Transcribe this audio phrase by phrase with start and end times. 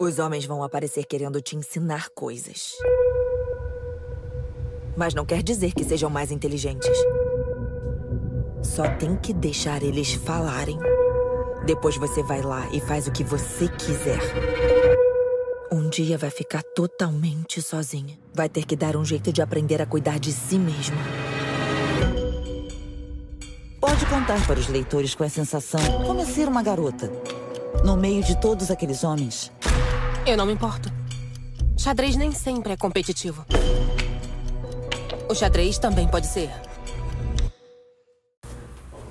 [0.00, 2.72] Os homens vão aparecer querendo te ensinar coisas.
[4.96, 6.90] Mas não quer dizer que sejam mais inteligentes.
[8.60, 10.78] Só tem que deixar eles falarem.
[11.64, 14.18] Depois você vai lá e faz o que você quiser.
[15.70, 18.18] Um dia vai ficar totalmente sozinha.
[18.34, 20.98] Vai ter que dar um jeito de aprender a cuidar de si mesma.
[23.80, 27.12] Pode contar para os leitores com a sensação como é ser uma garota.
[27.84, 29.52] No meio de todos aqueles homens.
[30.26, 30.90] Eu não me importo.
[31.78, 33.44] Xadrez nem sempre é competitivo.
[35.28, 36.50] O xadrez também pode ser.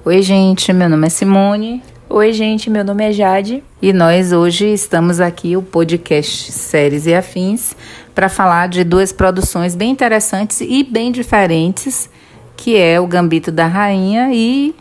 [0.04, 1.84] Oi, gente, meu nome é Simone.
[2.10, 3.64] Oi, gente, meu nome é Jade.
[3.80, 7.76] E nós hoje estamos aqui, o podcast Séries e Afins,
[8.16, 12.10] para falar de duas produções bem interessantes e bem diferentes,
[12.58, 14.74] que é o Gambito da Rainha e...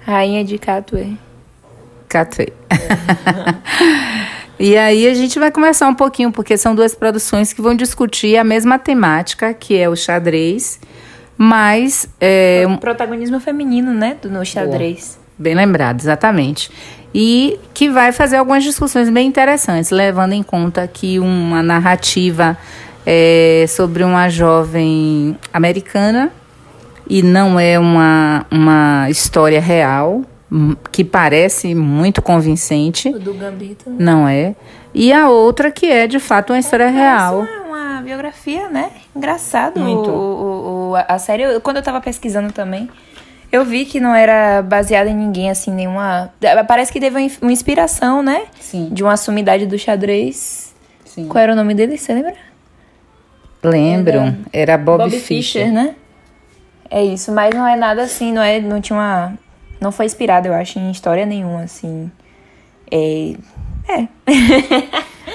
[0.00, 1.18] Rainha de Catway.
[2.08, 2.54] Catway.
[4.64, 8.38] e aí a gente vai começar um pouquinho, porque são duas produções que vão discutir
[8.38, 10.80] a mesma temática, que é o xadrez,
[11.36, 12.08] mas...
[12.18, 15.18] É, um protagonismo feminino, né, no xadrez.
[15.18, 15.24] Boa.
[15.36, 16.70] Bem lembrado, exatamente.
[17.14, 22.56] E que vai fazer algumas discussões bem interessantes, levando em conta que uma narrativa
[23.04, 26.32] é sobre uma jovem americana
[27.06, 30.22] e não é uma, uma história real,
[30.92, 33.08] que parece muito convincente.
[33.08, 33.90] O do Gambito.
[33.90, 34.54] Não é.
[34.92, 37.40] E a outra que é, de fato, uma história real.
[37.40, 38.90] Uma, uma biografia, né?
[39.14, 39.80] Engraçado.
[39.80, 40.10] Muito.
[40.10, 42.88] O, o, a série, quando eu tava pesquisando também,
[43.50, 46.32] eu vi que não era baseada em ninguém, assim, nenhuma.
[46.66, 48.44] Parece que teve uma inspiração, né?
[48.60, 48.88] Sim.
[48.92, 50.74] De uma sumidade do xadrez.
[51.04, 51.28] Sim.
[51.28, 51.96] Qual era o nome dele?
[51.96, 52.34] Você lembra?
[53.62, 54.18] Lembro.
[54.18, 55.66] Era, era Bob, Bob Fischer.
[55.66, 55.94] Fischer, né?
[56.90, 58.60] É isso, mas não é nada assim, não é.
[58.60, 59.38] Não tinha uma.
[59.84, 62.10] Não foi inspirado, eu acho, em história nenhuma, assim.
[62.90, 63.34] É.
[63.86, 64.08] É.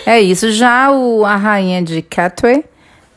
[0.18, 0.52] é isso.
[0.52, 2.66] Já o A Rainha de Catway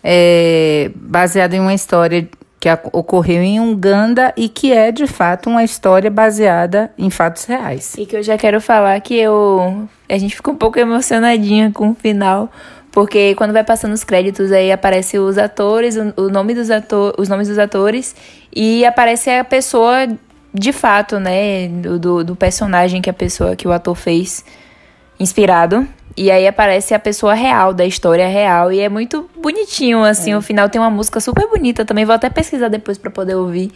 [0.04, 2.28] é baseado em uma história
[2.62, 7.94] que ocorreu em Uganda e que é de fato uma história baseada em fatos reais.
[7.98, 11.90] E que eu já quero falar que eu a gente ficou um pouco emocionadinha com
[11.90, 12.48] o final,
[12.92, 17.28] porque quando vai passando os créditos aí aparece os atores, o, nome dos atores, os
[17.28, 18.14] nomes dos atores
[18.54, 20.06] e aparece a pessoa
[20.54, 24.44] de fato, né, do, do personagem que a pessoa que o ator fez
[25.18, 25.86] inspirado.
[26.14, 28.70] E aí aparece a pessoa real, da história real.
[28.70, 30.32] E é muito bonitinho, assim.
[30.32, 30.36] É.
[30.36, 32.04] O final tem uma música super bonita também.
[32.04, 33.72] Vou até pesquisar depois para poder ouvir.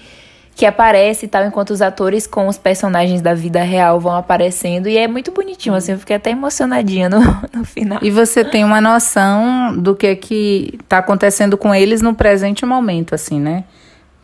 [0.55, 4.89] Que aparece e tal, enquanto os atores com os personagens da vida real vão aparecendo.
[4.89, 5.93] E é muito bonitinho, assim.
[5.93, 7.21] Eu fiquei até emocionadinha no,
[7.55, 7.99] no final.
[8.03, 12.67] E você tem uma noção do que é que tá acontecendo com eles no presente
[12.67, 13.65] momento, assim, né?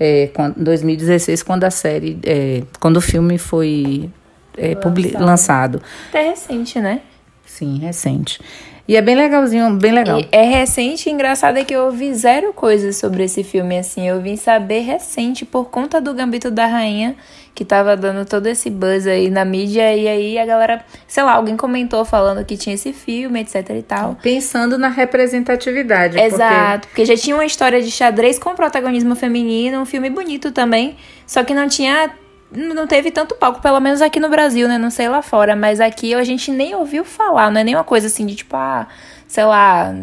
[0.04, 2.18] É, em 2016, quando a série.
[2.24, 4.10] É, quando o filme foi
[4.56, 5.24] é, lançado.
[5.24, 5.82] lançado.
[6.08, 7.00] Até recente, né?
[7.46, 8.40] Sim, recente.
[8.88, 10.18] E é bem legalzinho, bem legal.
[10.18, 14.08] E é recente e engraçado é que eu ouvi zero coisas sobre esse filme, assim.
[14.08, 17.14] Eu vim saber recente por conta do Gambito da Rainha,
[17.62, 19.94] que tava dando todo esse buzz aí na mídia.
[19.94, 23.82] E aí a galera, sei lá, alguém comentou falando que tinha esse filme, etc e
[23.82, 24.16] tal.
[24.20, 26.18] Pensando na representatividade.
[26.18, 27.02] Exato, porque...
[27.02, 30.96] porque já tinha uma história de xadrez com protagonismo feminino, um filme bonito também.
[31.24, 32.10] Só que não tinha
[32.50, 34.76] não teve tanto palco, pelo menos aqui no Brasil, né?
[34.76, 38.08] Não sei lá fora, mas aqui a gente nem ouviu falar, não é nenhuma coisa
[38.08, 38.86] assim de tipo, ah,
[39.32, 39.94] sei lá,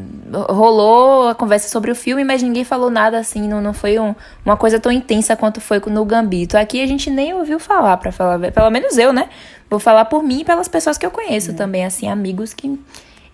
[0.50, 4.16] rolou a conversa sobre o filme, mas ninguém falou nada assim, não, não foi um,
[4.44, 6.58] uma coisa tão intensa quanto foi no Gambito.
[6.58, 9.30] Aqui a gente nem ouviu falar, para falar, pelo menos eu, né?
[9.70, 11.54] Vou falar por mim e pelas pessoas que eu conheço é.
[11.54, 12.76] também, assim, amigos que,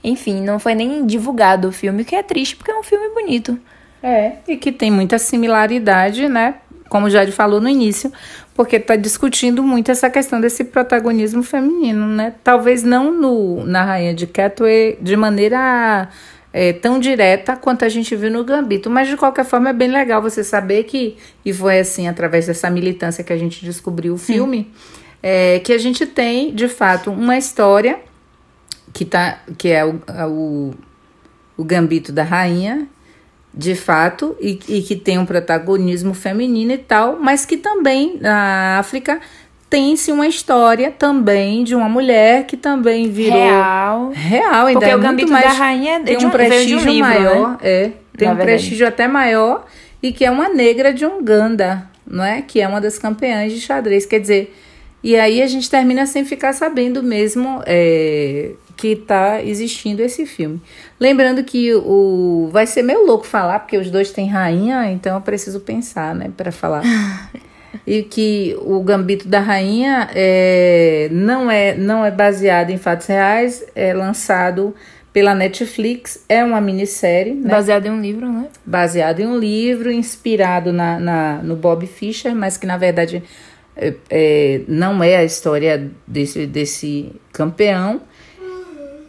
[0.03, 3.07] enfim, não foi nem divulgado o filme, o que é triste, porque é um filme
[3.13, 3.57] bonito.
[4.03, 6.55] É, e que tem muita similaridade, né?
[6.89, 8.11] Como o Jade falou no início,
[8.55, 12.33] porque está discutindo muito essa questão desse protagonismo feminino, né?
[12.41, 16.07] Talvez não no, na Rainha de Catway de maneira
[16.53, 19.91] é, tão direta quanto a gente viu no Gambito, mas de qualquer forma é bem
[19.91, 24.17] legal você saber que, e foi assim, através dessa militância que a gente descobriu o
[24.17, 24.71] filme,
[25.21, 27.99] é, que a gente tem, de fato, uma história
[28.93, 29.99] que, tá, que é o,
[30.29, 30.73] o,
[31.57, 32.87] o Gambito da Rainha,
[33.55, 38.77] de fato, e, e que tem um protagonismo feminino e tal, mas que também na
[38.79, 39.21] África
[39.69, 44.11] tem-se uma história também de uma mulher que também virou real.
[44.13, 46.99] Real, ainda Porque é o muito mais, da Rainha tem um, um prestígio um livro,
[46.99, 47.57] maior, né?
[47.63, 48.57] é, tem Na um verdade.
[48.57, 49.65] prestígio até maior
[50.03, 52.41] e que é uma negra de Uganda, não é?
[52.41, 54.53] Que é uma das campeãs de xadrez, quer dizer,
[55.01, 60.61] e aí a gente termina sem ficar sabendo mesmo é, que está existindo esse filme.
[60.99, 65.21] Lembrando que o vai ser meio louco falar, porque os dois têm rainha, então eu
[65.21, 66.83] preciso pensar, né, para falar.
[67.85, 73.65] e que o Gambito da Rainha é, não, é, não é baseado em fatos reais,
[73.75, 74.73] é lançado
[75.11, 76.23] pela Netflix.
[76.29, 77.49] É uma minissérie, né?
[77.49, 78.47] Baseado em um livro, né?
[78.65, 83.21] baseado em um livro inspirado na, na- no Bob Fischer, mas que na verdade
[83.75, 88.01] é, é, não é a história desse, desse campeão.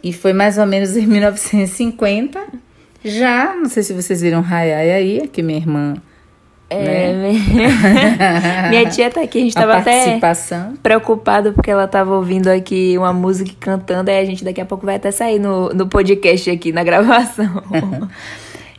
[0.07, 2.39] E foi mais ou menos em 1950.
[3.03, 5.95] Já, não sei se vocês viram Hayai aí, que minha irmã.
[6.69, 7.13] É,
[8.69, 10.19] minha tia tá aqui, a gente a tava até
[10.83, 14.85] preocupado porque ela tava ouvindo aqui uma música cantando, aí a gente daqui a pouco
[14.85, 17.63] vai até sair no, no podcast aqui, na gravação.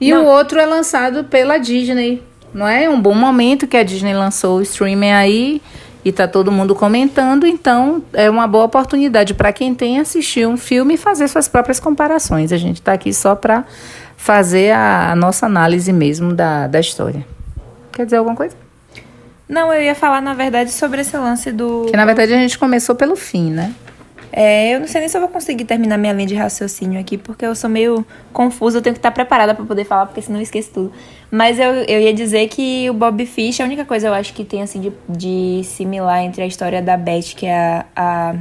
[0.00, 2.22] E o outro é lançado pela Disney.
[2.54, 5.60] Não é É um bom momento que a Disney lançou o streaming aí
[6.05, 10.56] e tá todo mundo comentando, então é uma boa oportunidade para quem tem assistir um
[10.56, 12.53] filme e fazer suas próprias comparações.
[12.53, 13.65] A gente tá aqui só para
[14.17, 17.27] fazer a, a nossa análise mesmo da, da história.
[17.93, 18.56] Quer dizer alguma coisa?
[19.49, 21.87] Não, eu ia falar, na verdade, sobre esse lance do.
[21.87, 23.73] Que na verdade a gente começou pelo fim, né?
[24.32, 27.16] É, eu não sei nem se eu vou conseguir terminar minha linha de raciocínio aqui,
[27.16, 30.38] porque eu sou meio confusa, eu tenho que estar preparada pra poder falar, porque senão
[30.38, 30.92] eu esqueço tudo.
[31.30, 34.44] Mas eu, eu ia dizer que o Bob Fish, a única coisa eu acho que
[34.44, 38.34] tem assim de, de similar entre a história da Beth, que é a, a,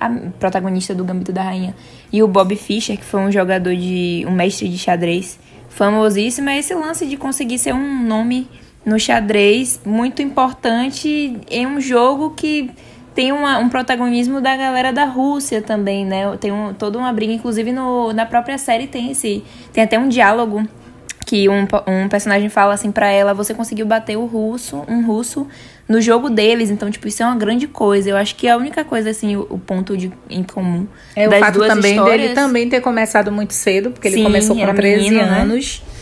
[0.00, 1.74] a protagonista do Gambito da Rainha,
[2.12, 4.24] e o Bob Fischer, que foi um jogador de.
[4.28, 5.38] um mestre de xadrez
[5.68, 8.48] famosíssimo, é esse lance de conseguir ser um nome
[8.84, 12.70] no xadrez muito importante em um jogo que
[13.14, 16.36] tem uma- um protagonismo da galera da Rússia também, né?
[16.40, 19.42] Tem um, toda uma briga, inclusive no, na própria série tem esse.
[19.72, 20.66] Tem até um diálogo
[21.26, 25.46] que um, um personagem fala assim pra ela, você conseguiu bater o russo, um russo,
[25.88, 26.70] no jogo deles.
[26.70, 28.10] Então, tipo, isso é uma grande coisa.
[28.10, 30.86] Eu acho que é a única coisa, assim, o, o ponto de, em comum.
[31.16, 32.20] É o fato duas também histórias.
[32.20, 35.40] dele também ter começado muito cedo, porque ele Sim, começou com era 13 menino, né?
[35.40, 35.82] anos.
[35.86, 35.93] Não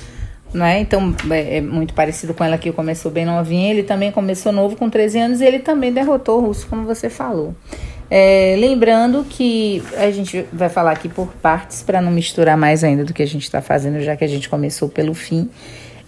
[0.61, 0.81] é?
[0.81, 3.71] Então é, é muito parecido com ela que começou bem novinha.
[3.71, 7.09] Ele também começou novo com 13 anos e ele também derrotou o russo, como você
[7.09, 7.55] falou.
[8.11, 13.05] É, lembrando que a gente vai falar aqui por partes para não misturar mais ainda
[13.05, 15.49] do que a gente está fazendo, já que a gente começou pelo fim.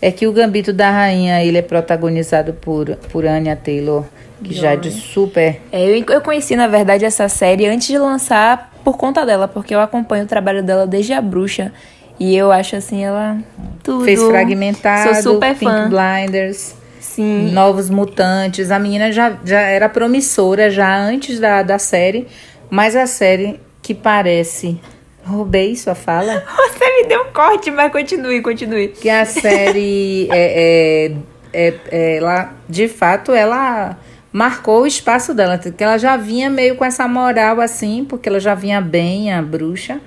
[0.02, 4.05] É que o Gambito da Rainha ele é protagonizado por, por Anya Taylor,
[4.43, 7.97] que já é de super É, eu, eu conheci, na verdade, essa série antes de
[7.97, 11.73] lançar por conta dela, porque eu acompanho o trabalho dela desde a bruxa.
[12.19, 13.38] E eu acho assim, ela.
[13.82, 14.05] Tudo.
[14.05, 15.88] Fez fragmentado, Sou super Pink fã.
[15.88, 17.50] Blinders, Sim.
[17.52, 18.70] Novos Mutantes.
[18.70, 22.26] A menina já, já era promissora já antes da, da série,
[22.70, 24.81] mas a série que parece.
[25.25, 26.44] Roubei sua fala.
[26.72, 28.88] Você me deu um corte, mas continue, continue.
[28.88, 31.12] Que a série é,
[31.52, 33.99] é, é, ela, de fato, ela
[34.32, 35.56] marcou o espaço dela.
[35.56, 39.40] Que ela já vinha meio com essa moral assim, porque ela já vinha bem, a
[39.40, 40.00] bruxa.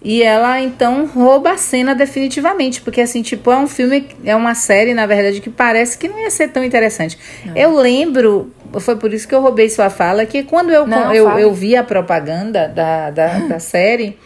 [0.00, 4.54] E ela então rouba a cena definitivamente, porque assim, tipo, é um filme, é uma
[4.54, 7.18] série, na verdade, que parece que não ia ser tão interessante.
[7.54, 11.28] Eu lembro, foi por isso que eu roubei sua fala, que quando eu, Não, eu,
[11.38, 14.16] eu vi a propaganda da, da, da série,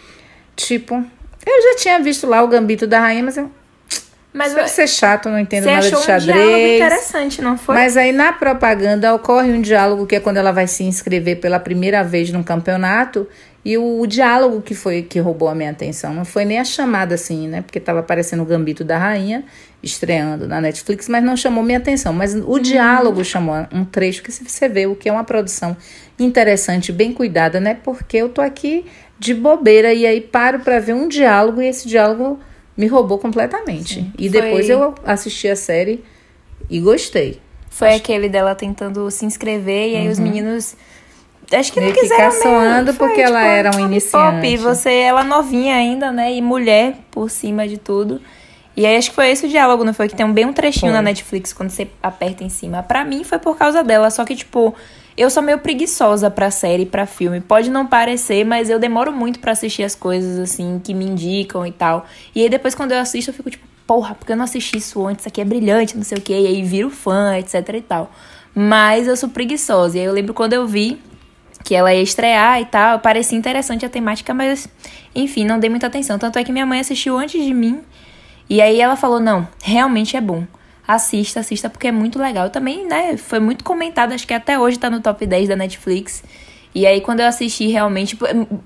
[0.54, 0.94] tipo,
[1.46, 3.50] eu já tinha visto lá o Gambito da Rainha, mas eu.
[4.32, 6.76] Mas Deve ser chato, não entendo você nada achou de um diálogo xadrez.
[6.76, 7.74] interessante, não foi?
[7.74, 11.60] Mas aí na propaganda ocorre um diálogo que é quando ela vai se inscrever pela
[11.60, 13.28] primeira vez num campeonato.
[13.64, 16.64] E o, o diálogo que foi que roubou a minha atenção não foi nem a
[16.64, 17.62] chamada assim, né?
[17.62, 19.44] Porque tava aparecendo o Gambito da Rainha
[19.82, 22.12] estreando na Netflix, mas não chamou minha atenção.
[22.12, 25.76] Mas o diálogo chamou um trecho que se você vê o que é uma produção
[26.18, 27.74] interessante, bem cuidada, né?
[27.82, 28.84] Porque eu tô aqui
[29.18, 32.40] de bobeira e aí paro para ver um diálogo e esse diálogo
[32.76, 34.10] me roubou completamente.
[34.18, 36.02] e Foi- depois eu assisti a série
[36.68, 37.40] e gostei.
[37.70, 40.76] Foi aquele dela tentando se inscrever e aí os meninos.
[41.52, 42.92] Acho que não quiseram mesmo.
[42.94, 44.56] Foi, porque ela era um pop, iniciante.
[44.56, 46.32] você, ela novinha ainda, né?
[46.32, 48.20] E mulher por cima de tudo.
[48.76, 50.08] E aí acho que foi esse o diálogo, não foi?
[50.08, 50.96] Que tem um, bem um trechinho Foi.
[50.96, 52.82] na Netflix quando você aperta em cima.
[52.82, 54.74] Pra mim foi por causa dela, só que, tipo,
[55.14, 57.40] eu sou meio preguiçosa pra série, pra filme.
[57.40, 61.66] Pode não parecer, mas eu demoro muito pra assistir as coisas, assim, que me indicam
[61.66, 62.06] e tal.
[62.34, 65.06] E aí depois quando eu assisto, eu fico tipo, porra, porque eu não assisti isso
[65.06, 65.22] antes?
[65.22, 66.32] Isso aqui é brilhante, não sei o quê.
[66.32, 68.10] E aí viro fã, etc e tal.
[68.54, 69.98] Mas eu sou preguiçosa.
[69.98, 70.98] E aí eu lembro quando eu vi
[71.64, 74.68] que ela ia estrear e tal, parecia interessante a temática, mas
[75.14, 76.18] enfim, não dei muita atenção.
[76.18, 77.82] Tanto é que minha mãe assistiu antes de mim.
[78.48, 80.44] E aí ela falou: não, realmente é bom.
[80.86, 82.50] Assista, assista, porque é muito legal.
[82.50, 86.22] Também, né, foi muito comentado, acho que até hoje tá no top 10 da Netflix.
[86.74, 88.18] E aí, quando eu assisti, realmente,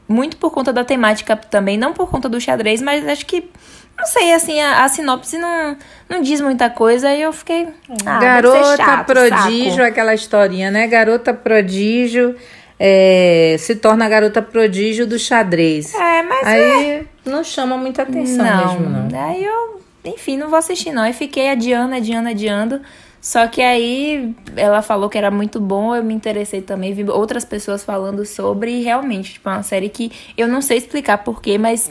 [0.09, 3.51] muito por conta da temática também, não por conta do xadrez, mas acho que,
[3.99, 5.77] não sei, assim, a, a sinopse não,
[6.09, 7.69] não diz muita coisa e eu fiquei.
[8.07, 9.89] Ah, Garota chato, prodígio, saco.
[9.89, 10.87] aquela historinha, né?
[10.87, 12.37] Garota prodígio
[12.79, 15.95] é, se torna a garota prodígio do xadrez.
[15.95, 19.21] É, mas Aí não chama muita atenção não, mesmo, não.
[19.21, 21.03] Aí eu, enfim, não vou assistir não.
[21.03, 22.81] Aí fiquei adiando, adiando, adiando.
[23.21, 27.45] Só que aí ela falou que era muito bom, eu me interessei também, vi outras
[27.45, 31.59] pessoas falando sobre e realmente, tipo, é uma série que eu não sei explicar porquê,
[31.59, 31.91] mas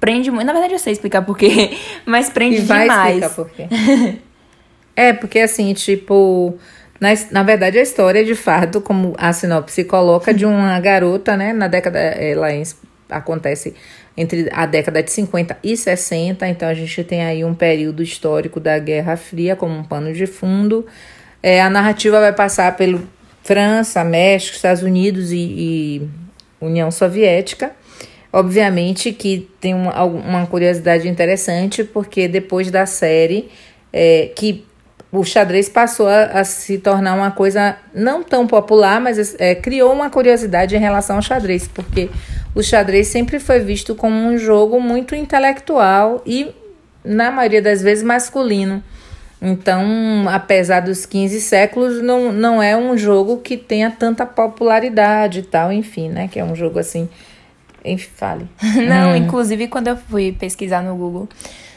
[0.00, 0.46] prende muito.
[0.46, 3.22] Na verdade, eu sei explicar por quê, mas prende E vai demais.
[3.22, 3.68] explicar por quê.
[4.96, 6.54] é, porque assim, tipo.
[7.04, 11.52] Na, na verdade, a história, de fato, como a sinopse coloca, de uma garota, né?
[11.52, 11.98] Na década.
[11.98, 12.48] Ela
[13.10, 13.74] acontece
[14.16, 18.58] entre a década de 50 e 60, então a gente tem aí um período histórico
[18.58, 20.86] da Guerra Fria como um pano de fundo.
[21.42, 23.06] É, a narrativa vai passar pelo
[23.42, 26.08] França, México, Estados Unidos e, e
[26.58, 27.72] União Soviética.
[28.32, 33.50] Obviamente que tem uma, uma curiosidade interessante, porque depois da série,
[33.92, 34.64] é, que
[35.20, 39.92] o xadrez passou a, a se tornar uma coisa não tão popular, mas é, criou
[39.92, 42.10] uma curiosidade em relação ao xadrez, porque
[42.54, 46.54] o xadrez sempre foi visto como um jogo muito intelectual e,
[47.04, 48.82] na maioria das vezes, masculino.
[49.42, 49.84] Então,
[50.28, 55.70] apesar dos 15 séculos, não, não é um jogo que tenha tanta popularidade e tal,
[55.70, 56.28] enfim, né?
[56.28, 57.08] Que é um jogo assim.
[57.84, 58.48] Enfim, fale.
[58.88, 61.28] Não, inclusive quando eu fui pesquisar no Google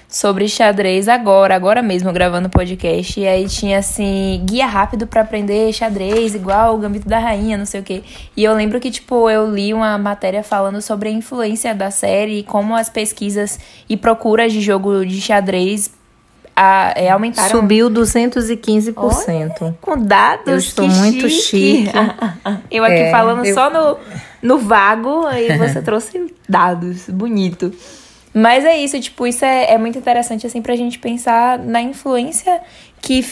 [0.09, 5.73] sobre xadrez agora, agora mesmo gravando podcast, e aí tinha assim, guia rápido pra aprender
[5.73, 8.03] xadrez, igual o Gambito da Rainha, não sei o quê.
[8.35, 12.39] E eu lembro que tipo, eu li uma matéria falando sobre a influência da série
[12.39, 13.59] e como as pesquisas
[13.89, 15.91] e procuras de jogo de xadrez
[16.55, 19.75] a, é, aumentaram Subiu 215%.
[19.81, 20.47] com dados.
[20.47, 21.91] Eu estou muito chique.
[22.71, 23.97] eu aqui É, falando eu- só no,
[24.41, 27.07] no vago, aí você trouxe dados.
[27.09, 27.71] Bonito.
[28.37, 32.61] Mas é isso, tipo, isso é, é muito interessante, assim, pra gente pensar na influência
[33.01, 33.25] que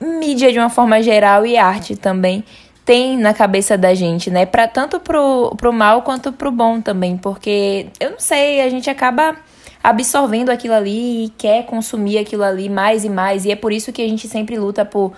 [0.00, 2.42] mídia, de uma forma geral, e arte também
[2.82, 4.46] tem na cabeça da gente, né?
[4.46, 8.88] Pra, tanto pro, pro mal quanto pro bom também, porque, eu não sei, a gente
[8.88, 9.36] acaba
[9.84, 13.92] absorvendo aquilo ali e quer consumir aquilo ali mais e mais, e é por isso
[13.92, 15.12] que a gente sempre luta por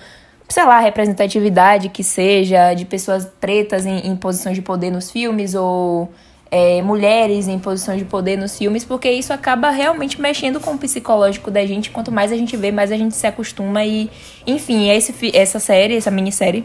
[0.48, 5.54] sei lá, representatividade que seja, de pessoas pretas em, em posições de poder nos filmes,
[5.54, 6.10] ou
[6.54, 10.78] é, mulheres em posições de poder nos filmes, porque isso acaba realmente mexendo com o
[10.78, 11.90] psicológico da gente.
[11.90, 13.84] Quanto mais a gente vê, mais a gente se acostuma.
[13.84, 14.08] E,
[14.46, 16.64] enfim, esse, essa série, essa minissérie,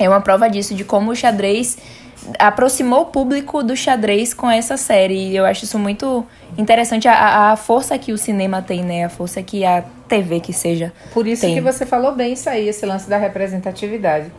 [0.00, 1.78] é uma prova disso, de como o xadrez
[2.40, 5.28] aproximou o público do xadrez com essa série.
[5.28, 6.26] E eu acho isso muito
[6.58, 9.04] interessante, a, a força que o cinema tem, né?
[9.04, 11.54] A força que a TV, que seja, Por isso tem.
[11.54, 14.32] que você falou bem isso aí, esse lance da representatividade.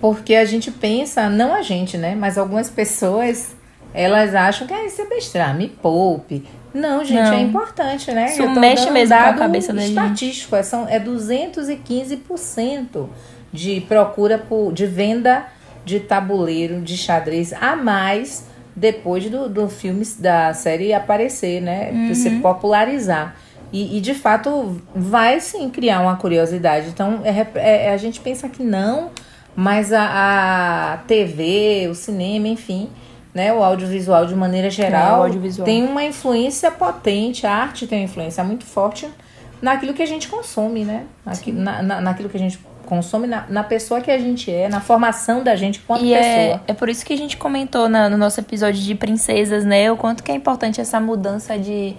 [0.00, 2.14] Porque a gente pensa, não a gente, né?
[2.14, 3.54] Mas algumas pessoas,
[3.94, 6.44] elas acham que ah, isso é besteira, me poupe.
[6.74, 7.32] Não, gente, Não.
[7.34, 8.26] é importante, né?
[8.26, 9.90] Isso mexe mesmo com a dado cabeça da gente.
[9.90, 13.08] estatístico, é, são, é 215%
[13.52, 15.44] de procura por, de venda
[15.84, 21.92] de tabuleiro, de xadrez a mais depois do, do filme, da série aparecer, né?
[22.06, 22.40] Pra se Uhum.
[22.40, 23.36] popularizar.
[23.72, 26.88] E, e, de fato vai sim criar uma curiosidade.
[26.88, 29.10] Então é é- a gente pensa que não,
[29.56, 32.88] mas a, a TV, o cinema, enfim,
[33.34, 35.64] né, o audiovisual de maneira É, geral audiovisual.
[35.64, 39.08] tem uma influência potente, a arte tem uma influência muito forte
[39.60, 41.04] naquilo que a gente consome, né?
[41.24, 44.68] Aqui, na, na- naquilo que a gente consome, na, na pessoa que a gente é,
[44.68, 46.60] na formação da gente quanto E é, pessoa.
[46.68, 49.90] é por isso que a gente comentou na- no nosso episódio de princesas, né?
[49.90, 51.96] O quanto que é importante essa mudança de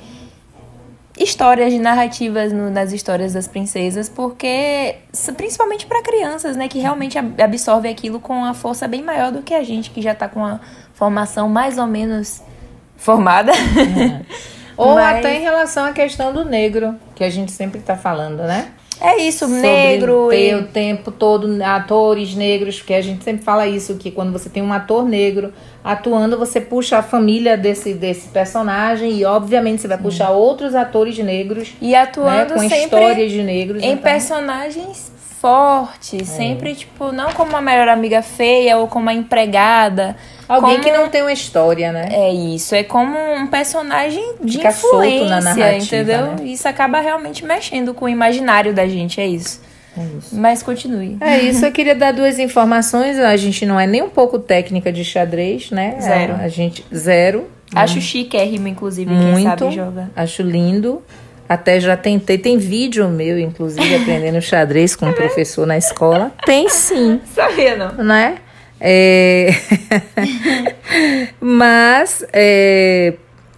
[1.17, 4.95] histórias, de narrativas no- nas histórias das princesas, porque
[5.38, 6.67] principalmente para crianças, né?
[6.67, 10.01] Que realmente ab- absorvem aquilo com uma força bem maior do que a gente, que
[10.01, 10.60] já tá com a
[10.93, 12.41] formação mais ou menos
[12.98, 13.51] formada.
[14.77, 18.43] Ou Mas- até em relação à questão do negro, que a gente sempre tá falando,
[18.43, 18.69] né?
[19.02, 23.44] É isso, Sobre negro ter e o tempo todo atores negros, porque a gente sempre
[23.44, 27.94] fala isso, que quando você tem um ator negro atuando, você puxa a família desse,
[27.94, 32.78] desse personagem e obviamente você vai puxar outros atores negros, e né, atuando com sempre
[32.78, 33.84] histórias de negros.
[33.84, 39.14] em então- personagens fortes, sempre tipo não como uma melhor amiga feia ou como uma
[39.14, 40.16] empregada,
[40.48, 42.08] Alguém como- que não tem uma história, né?
[42.12, 46.22] É isso, é como um personagem de Fica solto influência, na narrativa, entendeu?
[46.28, 46.36] né?
[46.46, 49.62] Isso acaba realmente mexendo com o imaginário da gente, é isso.
[50.32, 51.16] Mas continue.
[51.22, 53.18] É isso, eu queria dar duas informações.
[53.18, 55.96] A gente não é nem um pouco técnica de xadrez, né?
[56.02, 56.36] Zero.
[56.36, 57.48] A gente zero.
[57.74, 59.60] Acho chiquérrimo, inclusive, quem muito.
[59.60, 60.10] sabe joga.
[60.16, 61.02] Acho lindo.
[61.48, 62.38] Até já tentei.
[62.38, 66.32] Tem vídeo meu, inclusive, aprendendo xadrez com um professor na escola.
[66.46, 68.04] Tem sim, Sabia, não?
[68.04, 68.38] né?
[68.79, 69.50] É...
[71.39, 73.13] Mas é,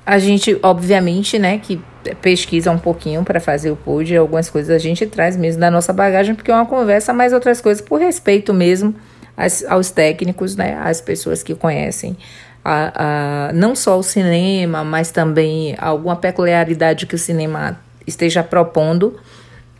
[0.05, 1.79] a gente, obviamente, né, que
[2.21, 5.91] pesquisa um pouquinho para fazer o pod, algumas coisas a gente traz mesmo da nossa
[5.91, 8.95] bagagem, porque é uma conversa, mas outras coisas por respeito mesmo
[9.35, 12.15] às- aos técnicos, né, às pessoas que conhecem
[12.63, 19.19] a, a- não só o cinema, mas também alguma peculiaridade que o cinema esteja propondo.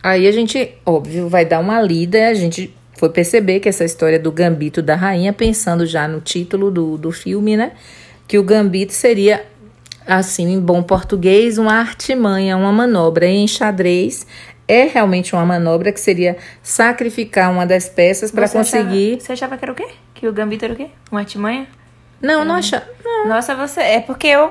[0.02, 4.18] Aí a gente, óbvio, vai dar uma lida, a gente foi perceber que essa história
[4.18, 7.72] do Gambito da Rainha, pensando já no título do, do filme, né?
[8.26, 9.46] Que o Gambito seria
[10.04, 13.26] assim, em bom português, uma artimanha, uma manobra.
[13.26, 14.26] E em xadrez
[14.66, 19.12] é realmente uma manobra que seria sacrificar uma das peças para conseguir.
[19.12, 19.88] Achava, você achava que era o quê?
[20.12, 20.88] Que o gambito era o quê?
[21.08, 21.68] Uma artimanha?
[22.20, 22.84] Não, não achava.
[23.28, 23.80] Nossa, você.
[23.80, 24.50] É porque eu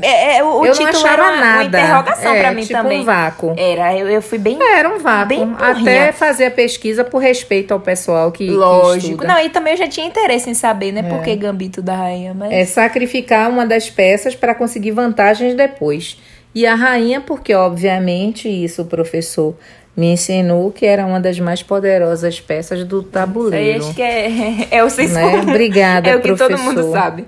[0.00, 1.56] é, é, o eu título não achava era uma, nada.
[1.58, 3.00] uma interrogação é, pra mim tipo também.
[3.00, 3.54] um vácuo.
[3.58, 4.56] Era, eu, eu fui bem.
[4.62, 5.54] Era um vácuo.
[5.58, 8.46] Até fazer a pesquisa por respeito ao pessoal que.
[8.46, 9.12] que Lógico.
[9.12, 9.26] estuda.
[9.28, 11.02] Não, e também eu já tinha interesse em saber, né?
[11.02, 12.52] Por que Gambito da Rainha, mas.
[12.52, 16.16] É sacrificar uma das peças para conseguir vantagens depois.
[16.54, 19.54] E a rainha, porque obviamente isso o professor
[19.96, 23.84] me ensinou que era uma das mais poderosas peças do Isso aí tabuleiro.
[23.84, 25.40] acho que é, é o senso Né?
[25.40, 26.64] Obrigada, É o que todo professor.
[26.64, 27.24] mundo sabe.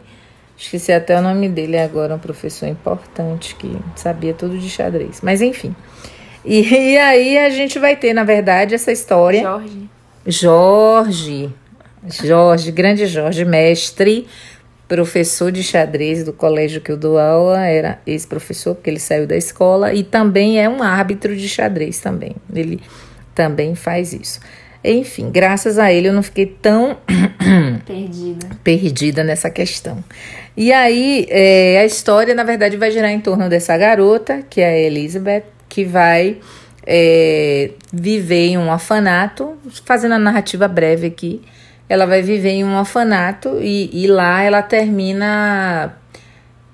[0.56, 5.20] Esqueci até o nome dele agora, um professor importante que sabia tudo de xadrez.
[5.22, 5.74] Mas enfim.
[6.44, 6.62] E,
[6.94, 9.42] e aí a gente vai ter, na verdade, essa história.
[9.42, 9.90] Jorge.
[10.26, 11.50] Jorge,
[12.08, 14.26] Jorge, grande Jorge, mestre,
[14.88, 19.36] professor de xadrez do colégio que eu dou aula, era ex-professor, porque ele saiu da
[19.36, 22.36] escola, e também é um árbitro de xadrez também.
[22.54, 22.80] Ele
[23.34, 24.40] também faz isso.
[24.82, 26.98] Enfim, graças a ele eu não fiquei tão
[27.86, 28.46] Perdida.
[28.62, 30.04] perdida nessa questão.
[30.56, 34.66] E aí, é, a história, na verdade, vai girar em torno dessa garota, que é
[34.66, 36.38] a Elizabeth, que vai
[36.86, 41.42] é, viver em um orfanato, fazendo a narrativa breve aqui.
[41.88, 45.96] Ela vai viver em um orfanato e, e lá ela termina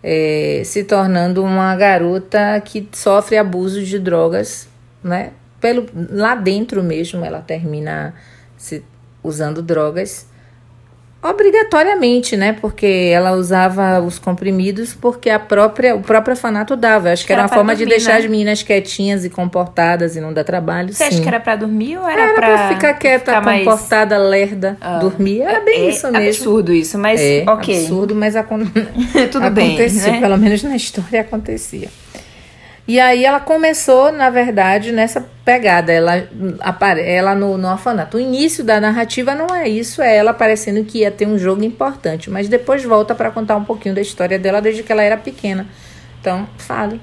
[0.03, 4.69] é, se tornando uma garota que sofre abuso de drogas,
[5.03, 5.33] né?
[5.59, 8.15] Pelo, lá dentro mesmo ela termina
[8.57, 8.83] se,
[9.23, 10.30] usando drogas
[11.23, 12.57] obrigatoriamente, né?
[12.61, 17.11] Porque ela usava os comprimidos porque a própria, o próprio orfanato dava.
[17.13, 18.19] Acho que era, Era uma forma de dormir, deixar né?
[18.19, 20.93] as meninas quietinhas e comportadas e não dar trabalho.
[20.93, 21.09] Você sim.
[21.11, 24.19] acha que era pra dormir ou era, Era pra, pra ficar quieta, ficar mais- comportada,
[24.19, 24.99] lerda, Ah.
[24.99, 25.43] dormir.
[25.43, 26.29] Era bem é, isso mesmo.
[26.29, 27.75] absurdo isso, mas É, ok.
[27.81, 28.61] absurdo, mas acon...
[29.31, 30.21] Tudo bem, né?
[30.21, 31.89] pelo menos na história acontecia.
[32.91, 35.93] E aí ela começou, na verdade, nessa pegada.
[35.93, 36.29] Ela,
[36.99, 38.17] ela no, no orfanato.
[38.17, 41.63] O início da narrativa não é isso, é ela parecendo que ia ter um jogo
[41.63, 42.29] importante.
[42.29, 45.69] Mas depois volta para contar um pouquinho da história dela desde que ela era pequena.
[46.21, 47.01] Então, fale.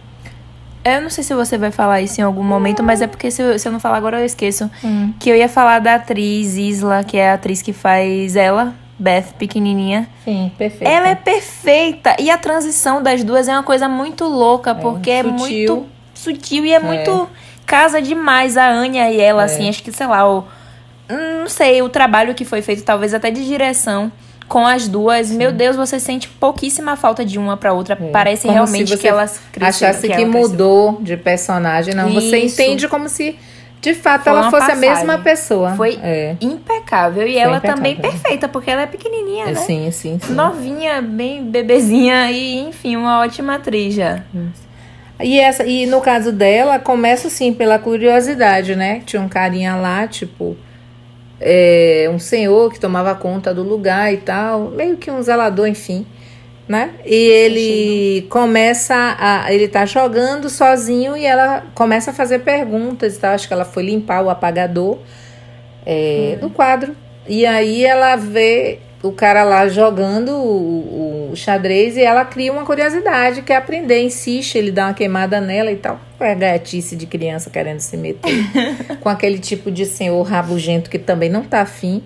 [0.84, 3.42] Eu não sei se você vai falar isso em algum momento, mas é porque se
[3.42, 4.70] eu, se eu não falar agora eu esqueço.
[4.84, 5.14] Hum.
[5.18, 9.34] Que eu ia falar da atriz Isla, que é a atriz que faz ela, Beth,
[9.38, 10.08] pequenininha.
[10.26, 10.90] Sim, perfeito.
[10.90, 12.16] Ela é perfeita.
[12.20, 15.38] E a transição das duas é uma coisa muito louca, porque é, sutil.
[15.76, 17.30] muito sutil e é, muito.
[17.66, 19.46] Casa demais a Anya e ela, É.
[19.46, 19.70] assim.
[19.70, 20.44] Acho que, sei lá, o.
[21.10, 24.12] Não sei, o trabalho que foi feito, talvez até de direção.
[24.48, 27.98] Com as duas, meu Deus, você sente pouquíssima falta de uma pra outra.
[27.98, 28.52] Parece É.
[28.52, 29.90] Como realmente você que elas cresceram.
[29.92, 30.32] Achasse que, cresceu.
[30.32, 31.94] mudou de personagem.
[31.94, 32.62] Não, você Isso.
[32.62, 33.38] entende como se
[33.88, 34.90] de fato Foi ela fosse a passagem.
[34.90, 35.76] mesma pessoa.
[35.76, 36.36] Foi É.
[36.42, 37.28] impecável.
[37.28, 37.76] E Foi ela impecável.
[37.76, 39.56] também perfeita, porque ela é pequenininha, né?
[39.56, 40.34] Sim, sim, sim.
[40.34, 44.22] Novinha, bem bebezinha e, enfim, uma ótima atriz já.
[45.20, 49.02] E, essa, e no caso dela, começa sim pela curiosidade, né?
[49.06, 50.56] Tinha um carinha lá, tipo,
[51.40, 56.06] é, um senhor que tomava conta do lugar e tal, meio que um zelador, enfim,
[56.68, 56.92] né?
[57.06, 59.54] E ele começa a.
[59.54, 63.34] Ele tá jogando sozinho e ela começa a fazer perguntas e tal.
[63.34, 65.00] Acho que ela foi limpar o apagador
[65.86, 66.96] é, do quadro.
[67.28, 72.66] E aí ela vê o cara lá jogando o, o xadrez e ela cria uma
[72.66, 76.00] curiosidade, quer aprender, insiste, ele dá uma queimada nela e tal.
[76.20, 78.34] É gatice de criança querendo se meter
[79.00, 82.04] com aquele tipo de senhor rabugento que também não tá afim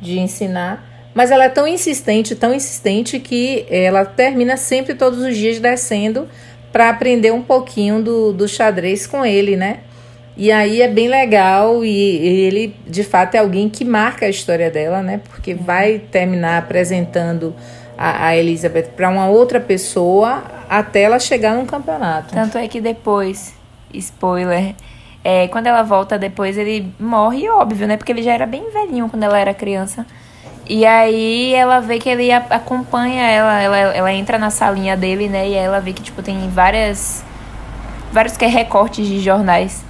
[0.00, 0.91] de ensinar.
[1.14, 6.26] Mas ela é tão insistente, tão insistente que ela termina sempre todos os dias descendo
[6.72, 9.80] para aprender um pouquinho do, do xadrez com ele, né?
[10.34, 14.28] E aí é bem legal e, e ele, de fato, é alguém que marca a
[14.30, 15.20] história dela, né?
[15.28, 17.54] Porque vai terminar apresentando
[17.98, 22.34] a, a Elizabeth para uma outra pessoa até ela chegar num campeonato.
[22.34, 23.54] Tanto é que depois,
[23.92, 24.74] spoiler,
[25.22, 27.98] é, quando ela volta depois, ele morre, óbvio, né?
[27.98, 30.06] Porque ele já era bem velhinho quando ela era criança.
[30.68, 35.48] E aí ela vê que ele acompanha ela, ela, ela entra na salinha dele, né?
[35.48, 37.24] E ela vê que, tipo, tem várias.
[38.12, 39.84] Vários que é recortes de jornais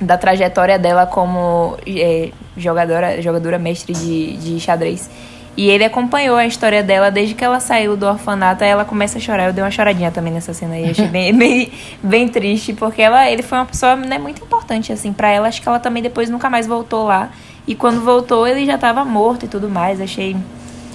[0.00, 5.08] da trajetória dela como é, jogadora, jogadora mestre de, de xadrez.
[5.56, 9.18] E ele acompanhou a história dela desde que ela saiu do orfanato, aí ela começa
[9.18, 9.46] a chorar.
[9.46, 11.72] Eu dei uma choradinha também nessa cena aí, achei bem, bem,
[12.02, 15.46] bem triste, porque ela, ele foi uma pessoa né, muito importante, assim, pra ela.
[15.46, 17.30] Acho que ela também depois nunca mais voltou lá.
[17.66, 20.00] E quando voltou, ele já tava morto e tudo mais.
[20.00, 20.36] Achei.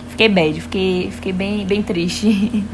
[0.10, 2.64] Fiquei bad, fiquei, fiquei bem, bem triste.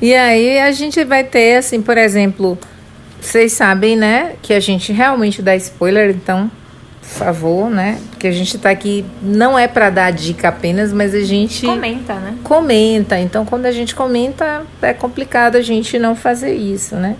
[0.00, 2.58] E aí a gente vai ter, assim, por exemplo,
[3.20, 6.50] vocês sabem, né, que a gente realmente dá spoiler, então
[7.00, 8.00] por favor, né?
[8.10, 12.14] Porque a gente tá aqui não é para dar dica apenas, mas a gente Comenta,
[12.14, 12.34] né?
[12.42, 13.18] comenta.
[13.18, 17.16] Então, quando a gente comenta, é complicado a gente não fazer isso, né?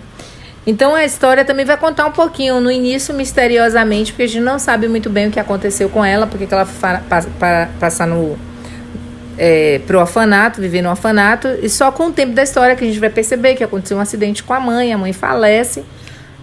[0.65, 4.57] Então, a história também vai contar um pouquinho no início, misteriosamente, porque a gente não
[4.57, 6.67] sabe muito bem o que aconteceu com ela, porque que ela
[7.79, 8.37] passar no
[9.37, 12.87] é, pro orfanato, viver no orfanato, e só com o tempo da história que a
[12.87, 15.83] gente vai perceber que aconteceu um acidente com a mãe, a mãe falece.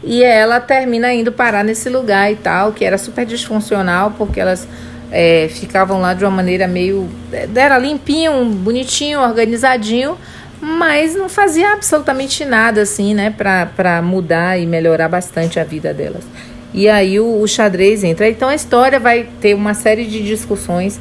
[0.02, 4.66] E ela termina indo parar nesse lugar e tal, que era super disfuncional, porque elas
[5.12, 7.08] é, ficavam lá de uma maneira meio.
[7.54, 10.16] Era limpinho, bonitinho, organizadinho,
[10.60, 15.94] mas não fazia absolutamente nada, assim, né, pra, pra mudar e melhorar bastante a vida
[15.94, 16.24] delas.
[16.72, 18.28] E aí o, o xadrez entra.
[18.28, 21.00] Então a história vai ter uma série de discussões,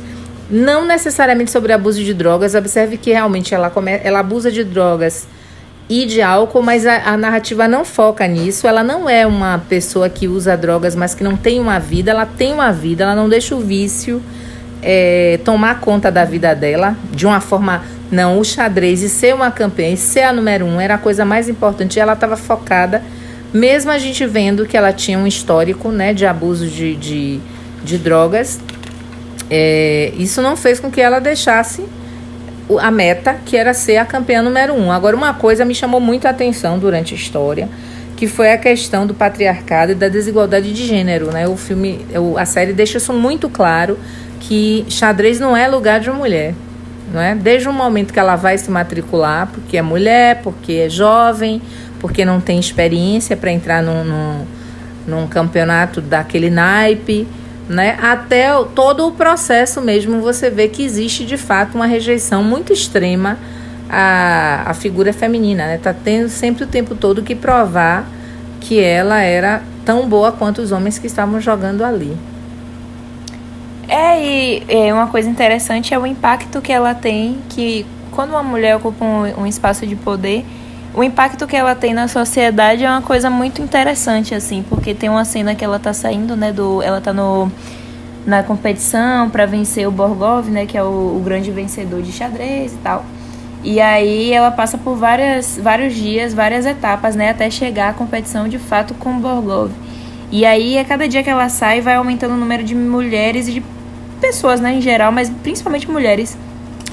[0.49, 2.55] não necessariamente sobre abuso de drogas.
[2.55, 5.27] Observe que realmente ela, come, ela abusa de drogas
[5.87, 8.67] e de álcool, mas a, a, narrativa não foca nisso.
[8.67, 12.11] Ela não é uma pessoa que usa drogas, mas que não tem uma vida.
[12.11, 14.21] Ela tem uma vida, ela não deixa o vício
[14.81, 17.83] é, tomar conta da vida dela de uma forma.
[18.11, 21.23] Não, o xadrez e ser uma campeã e ser a número um era a coisa
[21.23, 21.97] mais importante.
[21.97, 23.03] E ela estava focada,
[23.53, 27.39] mesmo a gente vendo que ela tinha um histórico né, de abuso de, de,
[27.83, 28.59] de drogas.
[29.49, 31.83] É, isso não fez com que ela deixasse
[32.79, 34.91] a meta, que era ser a campeã número um.
[34.91, 37.69] Agora, uma coisa me chamou muito a atenção durante a história,
[38.15, 41.31] que foi a questão do patriarcado e da desigualdade de gênero.
[41.31, 41.47] Né?
[41.47, 42.05] O filme,
[42.37, 43.97] a série deixa isso muito claro,
[44.39, 46.53] que xadrez não é lugar de uma mulher.
[47.11, 47.33] Não é?
[47.35, 51.61] Desde o momento que ela vai se matricular, porque é mulher, porque é jovem,
[51.99, 54.45] porque não tem experiência para entrar num, num,
[55.07, 57.27] num campeonato daquele naipe,
[57.67, 57.97] né?
[58.01, 63.37] Até todo o processo mesmo você vê que existe de fato uma rejeição muito extrema
[63.89, 65.79] à, à figura feminina, né?
[65.81, 68.07] Tá tendo sempre o tempo todo que provar
[68.59, 72.15] que ela era tão boa quanto os homens que estavam jogando ali.
[73.89, 78.43] É, e é, uma coisa interessante é o impacto que ela tem, que quando uma
[78.43, 80.45] mulher ocupa um, um espaço de poder,
[80.93, 85.09] o impacto que ela tem na sociedade é uma coisa muito interessante, assim, porque tem
[85.09, 86.83] uma cena que ela tá saindo, né, do...
[86.83, 87.51] Ela tá no,
[88.27, 92.73] na competição para vencer o Borgov, né, que é o, o, grande vencedor de xadrez
[92.73, 93.03] e tal.
[93.63, 98.47] E aí ela passa por várias, vários dias, várias etapas, né, até chegar à competição
[98.47, 99.71] de fato com o Borgov.
[100.31, 103.53] E aí, a cada dia que ela sai, vai aumentando o número de mulheres e
[103.53, 103.63] de
[104.19, 106.37] pessoas, né, em geral, mas principalmente mulheres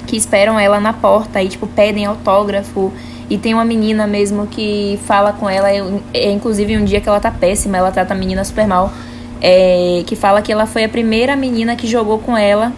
[0.07, 2.93] que esperam ela na porta e, tipo, pedem autógrafo
[3.29, 5.69] e tem uma menina mesmo que fala com ela,
[6.15, 8.93] é, inclusive um dia que ela tá péssima, ela trata a menina super mal.
[9.41, 12.73] É, que fala que ela foi a primeira menina que jogou com ela,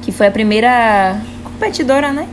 [0.00, 2.26] que foi a primeira competidora, né?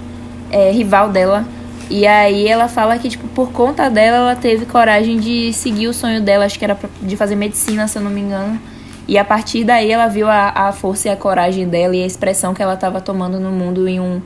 [0.52, 1.46] É, rival dela.
[1.90, 5.94] E aí ela fala que, tipo, por conta dela, ela teve coragem de seguir o
[5.94, 8.60] sonho dela, acho que era de fazer medicina, se eu não me engano.
[9.08, 12.06] E a partir daí ela viu a, a força e a coragem dela e a
[12.06, 14.22] expressão que ela estava tomando no mundo em um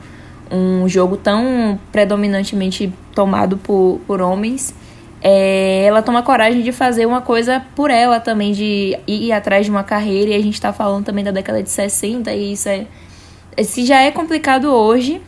[0.52, 4.74] um jogo tão predominantemente tomado por, por homens,
[5.22, 9.70] é, ela toma coragem de fazer uma coisa por ela também, de ir atrás de
[9.70, 10.32] uma carreira.
[10.32, 12.86] E a gente está falando também da década de 60, e isso é.
[13.64, 15.22] Se já é complicado hoje,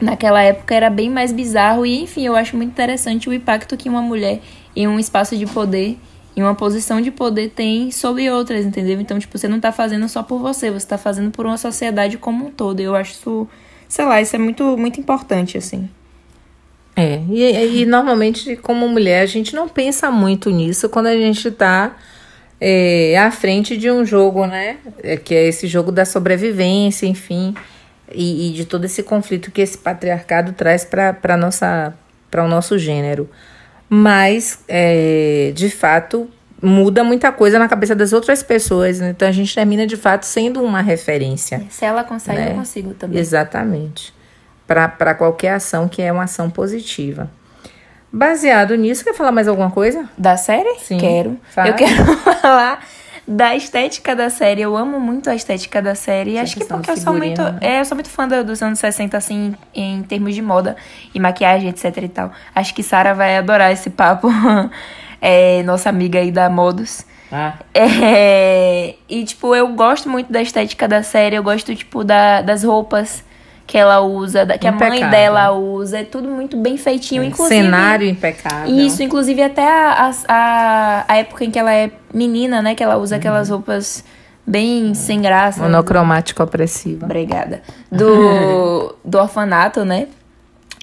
[0.00, 1.84] naquela época era bem mais bizarro.
[1.84, 4.40] E enfim, eu acho muito interessante o impacto que uma mulher
[4.76, 5.98] em um espaço de poder,
[6.36, 9.00] em uma posição de poder, tem sobre outras, entendeu?
[9.00, 12.18] Então, tipo, você não está fazendo só por você, você está fazendo por uma sociedade
[12.18, 12.80] como um todo.
[12.80, 13.48] Eu acho isso
[13.90, 15.90] sei lá, isso é muito, muito importante, assim.
[16.94, 21.50] É, e, e normalmente, como mulher, a gente não pensa muito nisso quando a gente
[21.50, 21.96] tá
[22.60, 24.76] é, à frente de um jogo, né?
[25.02, 27.52] É, que é esse jogo da sobrevivência, enfim,
[28.12, 33.28] e, e de todo esse conflito que esse patriarcado traz para o nosso gênero.
[33.92, 36.30] Mas, é, de fato,
[36.62, 39.00] muda muita coisa na cabeça das outras pessoas.
[39.00, 39.10] Né?
[39.10, 41.66] Então a gente termina de fato sendo uma referência.
[41.68, 42.50] Se ela consegue, né?
[42.52, 43.18] eu consigo também.
[43.18, 44.14] Exatamente.
[44.66, 47.28] Para qualquer ação que é uma ação positiva.
[48.12, 50.08] Baseado nisso, quer falar mais alguma coisa?
[50.16, 50.78] Da série?
[50.78, 50.98] Sim.
[50.98, 51.36] Quero.
[51.50, 51.68] Fala.
[51.68, 52.84] Eu quero falar
[53.26, 54.62] da estética da série.
[54.62, 56.32] Eu amo muito a estética da série.
[56.32, 57.40] Essa Acho que porque eu sou muito.
[57.60, 60.76] É, eu sou muito fã dos anos 60, assim, em termos de moda
[61.14, 62.32] e maquiagem, etc e tal.
[62.54, 64.28] Acho que Sara vai adorar esse papo.
[65.20, 67.04] é, nossa amiga aí da Modus.
[67.32, 67.54] Ah.
[67.72, 72.64] É, e, tipo, eu gosto muito da estética da série, eu gosto, tipo, da, das
[72.64, 73.22] roupas
[73.70, 74.84] que ela usa, que impecável.
[74.84, 77.62] a mãe dela usa, é tudo muito bem feitinho, é, inclusive...
[77.62, 78.74] Cenário impecável.
[78.74, 82.96] Isso, inclusive até a, a, a, época em que ela é menina, né, que ela
[82.96, 83.20] usa uhum.
[83.20, 84.02] aquelas roupas
[84.44, 85.62] bem sem graça.
[85.62, 87.04] Monocromático opressivo.
[87.04, 87.62] Obrigada.
[87.92, 90.08] Do, do orfanato, né?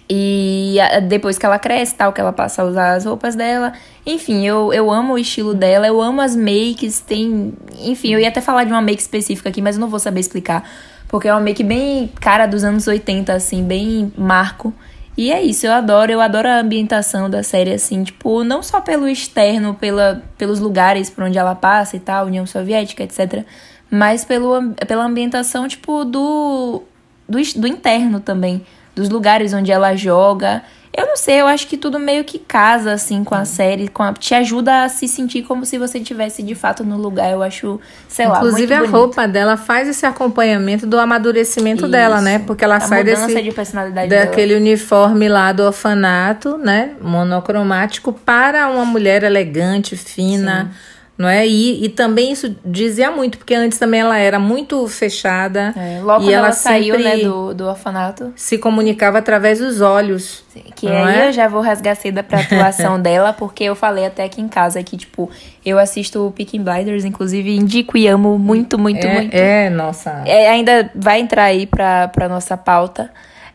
[0.09, 3.73] E a- depois que ela cresce, tal, que ela passa a usar as roupas dela.
[4.05, 7.53] Enfim, eu, eu amo o estilo dela, eu amo as makes, tem...
[7.81, 10.21] Enfim, eu ia até falar de uma make específica aqui, mas eu não vou saber
[10.21, 10.63] explicar.
[11.07, 14.73] Porque é uma make bem cara dos anos 80, assim, bem marco.
[15.17, 18.79] E é isso, eu adoro, eu adoro a ambientação da série, assim, tipo, não só
[18.81, 23.43] pelo externo, pela, pelos lugares por onde ela passa e tal, União Soviética, etc.
[23.89, 26.83] Mas pelo, pela ambientação, tipo, do,
[27.27, 28.63] do, do interno também.
[28.93, 30.63] Dos lugares onde ela joga.
[30.97, 33.87] Eu não sei, eu acho que tudo meio que casa, assim, com a série.
[33.87, 37.31] Com a- te ajuda a se sentir como se você estivesse de fato no lugar.
[37.31, 37.79] Eu acho,
[38.09, 38.91] sei lá, Inclusive, a bonito.
[38.95, 41.91] roupa dela faz esse acompanhamento do amadurecimento Isso.
[41.91, 42.39] dela, né?
[42.39, 43.41] Porque ela a sai desse.
[43.43, 44.25] de personalidade dela.
[44.25, 46.93] daquele uniforme lá do orfanato, né?
[46.99, 50.71] Monocromático, para uma mulher elegante, fina,
[51.17, 51.47] não é?
[51.47, 55.73] E, e também isso dizia muito, porque antes também ela era muito fechada.
[55.75, 58.31] É, logo e ela ela saiu, né, do, do orfanato.
[58.35, 60.43] se comunicava através dos olhos.
[60.75, 61.27] Que aí é?
[61.29, 64.81] eu já vou rasgar seda pra atuação dela, porque eu falei até aqui em casa
[64.83, 65.29] que, tipo,
[65.65, 69.33] eu assisto o Peaky Blinders, inclusive indico e amo muito, muito, é, muito.
[69.33, 70.21] é, nossa.
[70.23, 73.09] É, ainda vai entrar aí pra, pra nossa pauta.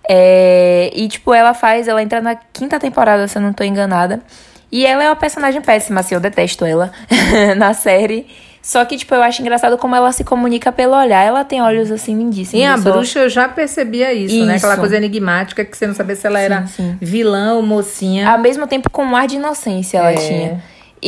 [0.08, 4.20] É, e, tipo, ela faz, ela entra na quinta temporada, se eu não tô enganada.
[4.72, 6.90] E ela é uma personagem péssima, assim, eu detesto ela
[7.58, 8.26] na série.
[8.62, 11.20] Só que, tipo, eu acho engraçado como ela se comunica pelo olhar.
[11.22, 12.64] Ela tem olhos, assim, lindíssimos.
[12.64, 14.54] Em A sou- Bruxa eu já percebia isso, né?
[14.56, 14.80] Aquela Isso.
[14.80, 16.96] coisa enigmática que você não sabia se ela era sim.
[17.00, 18.30] vilã ou mocinha.
[18.30, 20.14] Ao mesmo tempo com um ar de inocência ela É.
[20.14, 20.62] tinha.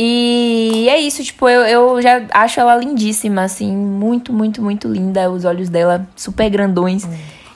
[0.09, 5.31] E é isso, tipo, eu, eu já acho ela lindíssima, assim, muito, muito, muito linda.
[5.31, 7.07] Os olhos dela super grandões.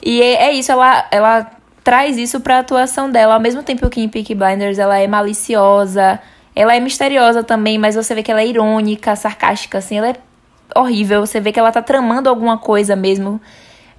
[0.02, 1.46] E é, é isso, ela, ela
[1.82, 3.34] traz isso pra atuação dela.
[3.34, 6.20] Ao mesmo tempo que em Peaky Blinders ela é maliciosa,
[6.54, 10.16] ela é misteriosa também, mas você vê que ela é irônica, sarcástica, assim, ela é
[10.76, 11.24] horrível.
[11.24, 13.40] Você vê que ela tá tramando alguma coisa mesmo.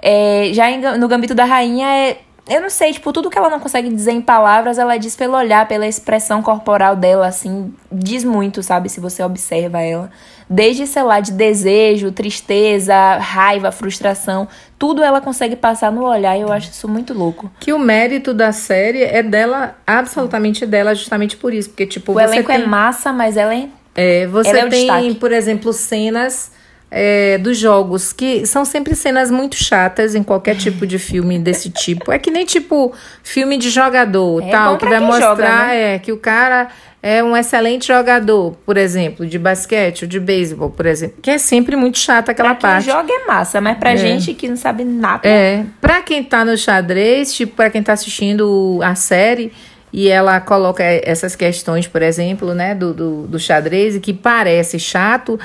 [0.02, 2.18] É, já em no Gambito da Rainha é.
[2.50, 5.38] Eu não sei, tipo, tudo que ela não consegue dizer em palavras, ela diz pelo
[5.38, 8.90] olhar, pela expressão corporal dela, assim, diz muito, sabe?
[8.90, 10.10] Se você observa ela.
[10.54, 16.42] Desde, sei lá, de desejo, tristeza, raiva, frustração, tudo ela consegue passar no olhar e
[16.42, 17.50] eu acho isso muito louco.
[17.58, 21.70] Que o mérito da série é dela, absolutamente dela, justamente por isso.
[21.70, 23.70] Porque, tipo, O elenco tem, é massa, mas ela é.
[23.96, 25.16] é, você ela é tem, destaque.
[25.16, 26.52] por exemplo, cenas
[26.92, 31.70] é, dos jogos que são sempre cenas muito chatas em qualquer tipo de filme desse
[31.70, 32.12] tipo.
[32.12, 35.96] É que nem tipo filme de jogador, É tal, que vai mostrar joga, né?
[35.96, 36.68] é, que o cara
[37.04, 41.18] é um excelente jogador, por exemplo, de basquete ou de beisebol, por exemplo.
[41.22, 42.86] Que é sempre muito chata aquela Pra quem parte.
[42.86, 45.28] joga é massa, mas pra gente que não sabe nada.
[45.28, 49.52] É, pra quem tá no xadrez, tipo, pra quem tá assistindo a série
[49.94, 54.80] e ela coloca essas questões, por exemplo, né, do, do, do xadrez, e que parece
[54.80, 55.38] chato,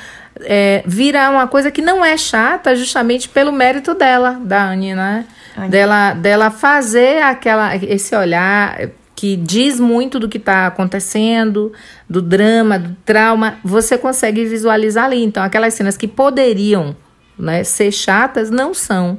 [0.43, 5.25] é, vira uma coisa que não é chata justamente pelo mérito dela, da Anne, né?
[5.71, 8.79] Dela, dela fazer aquela, esse olhar
[9.17, 11.73] que diz muito do que está acontecendo,
[12.09, 15.25] do drama, do trauma, você consegue visualizar ali.
[15.25, 16.95] Então, aquelas cenas que poderiam
[17.39, 19.19] né, ser chatas não são.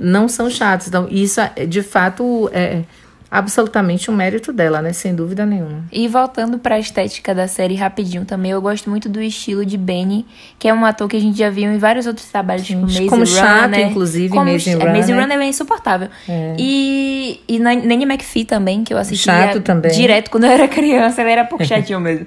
[0.00, 0.88] Não são chatas.
[0.88, 2.84] Então, isso, é, de fato, é
[3.30, 4.92] absolutamente um mérito dela, né?
[4.92, 5.84] Sem dúvida nenhuma.
[5.92, 10.24] E voltando pra estética da série rapidinho também, eu gosto muito do estilo de Benny,
[10.58, 13.06] que é um ator que a gente já viu em vários outros trabalhos, tipo Maze
[13.06, 13.86] Como chato, Runner.
[13.90, 15.20] inclusive, como Maze ch- Maze Runner.
[15.20, 16.08] Runner é insuportável.
[16.58, 19.90] E, e Nan- Nanny McPhee também, que eu assistia Chato também.
[19.92, 22.26] direto quando eu era criança, ele era pouco chatinho mesmo.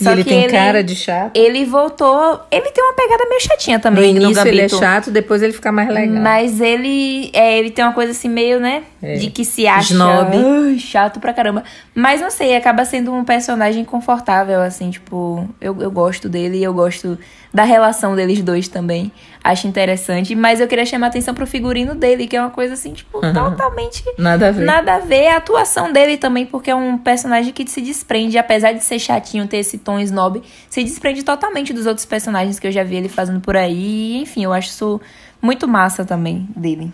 [0.00, 1.36] E ele tem cara de chato.
[1.36, 2.40] Ele voltou...
[2.50, 5.72] Ele tem uma pegada meio chatinha também no, início ele é chato, depois ele fica
[5.72, 6.22] mais legal.
[6.22, 8.82] Mas ele, é, ele tem uma coisa assim meio, né?
[9.02, 10.78] De que se acha Snob.
[10.78, 11.64] chato pra caramba.
[11.94, 16.64] Mas não sei, acaba sendo um personagem confortável, assim, tipo, eu, eu gosto dele e
[16.64, 17.18] eu gosto
[17.52, 19.10] da relação deles dois também.
[19.42, 20.34] Acho interessante.
[20.34, 23.20] Mas eu queria chamar a atenção pro figurino dele, que é uma coisa assim, tipo,
[23.20, 24.64] totalmente Nada a ver.
[24.64, 28.72] Nada a ver a atuação dele também, porque é um personagem que se desprende, apesar
[28.72, 32.72] de ser chatinho, ter esse tom snob, se desprende totalmente dos outros personagens que eu
[32.72, 34.18] já vi ele fazendo por aí.
[34.20, 35.00] Enfim, eu acho isso
[35.40, 36.92] muito massa também dele.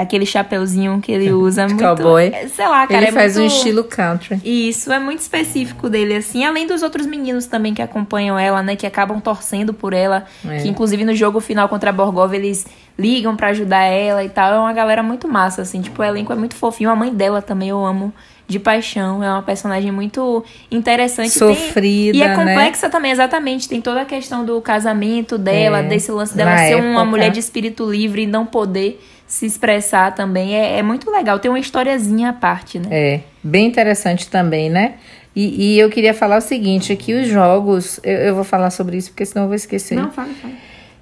[0.00, 1.82] Aquele chapeuzinho que ele usa muito.
[1.82, 2.32] Cowboy.
[2.54, 3.00] Sei lá, cara.
[3.00, 4.40] ele é faz um muito- estilo country.
[4.44, 8.62] e Isso é muito específico dele, assim, além dos outros meninos também que acompanham ela,
[8.62, 10.58] né, que acabam torcendo por ela, É.
[10.62, 12.66] que inclusive no jogo final contra a Borgov eles
[12.98, 16.32] ligam pra ajudar ela e tal, é uma galera muito massa, assim, tipo, o elenco
[16.32, 18.12] é muito fofinho, a mãe dela também eu amo
[18.46, 21.38] de paixão, é uma personagem muito interessante.
[21.38, 22.34] Tem- Sofrida, E é né?
[22.36, 25.82] complexa também, exatamente, tem toda a questão do casamento dela, É.
[25.84, 27.04] desse lance dela Na ser uma época.
[27.04, 31.48] mulher de espírito livre e não poder se expressar também, é, é muito legal, tem
[31.48, 32.88] uma historiazinha à parte, né?
[32.90, 34.94] É, bem interessante também, né?
[35.36, 38.96] E, e eu queria falar o seguinte, que os jogos, eu, eu vou falar sobre
[38.96, 39.94] isso porque senão eu vou esquecer.
[39.94, 40.52] Não, fala, fala.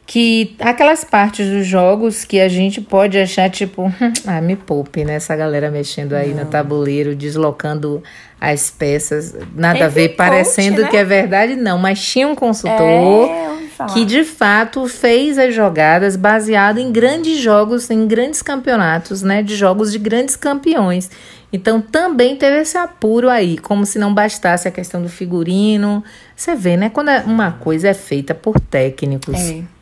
[0.08, 3.92] Que aquelas partes dos jogos que a gente pode achar tipo,
[4.26, 5.16] ah, me poupe, né?
[5.16, 6.44] Essa galera mexendo aí Não.
[6.44, 8.02] no tabuleiro, deslocando
[8.40, 10.88] as peças, nada a ver, coach, parecendo né?
[10.88, 16.16] que é verdade, não, mas tinha um consultor é, que de fato fez as jogadas
[16.16, 19.42] baseado em grandes jogos, em grandes campeonatos, né?
[19.42, 21.10] De jogos de grandes campeões.
[21.52, 26.02] Então também teve esse apuro aí, como se não bastasse a questão do figurino.
[26.34, 26.88] Você vê, né?
[26.88, 29.34] Quando é uma coisa é feita por técnicos.
[29.34, 29.77] É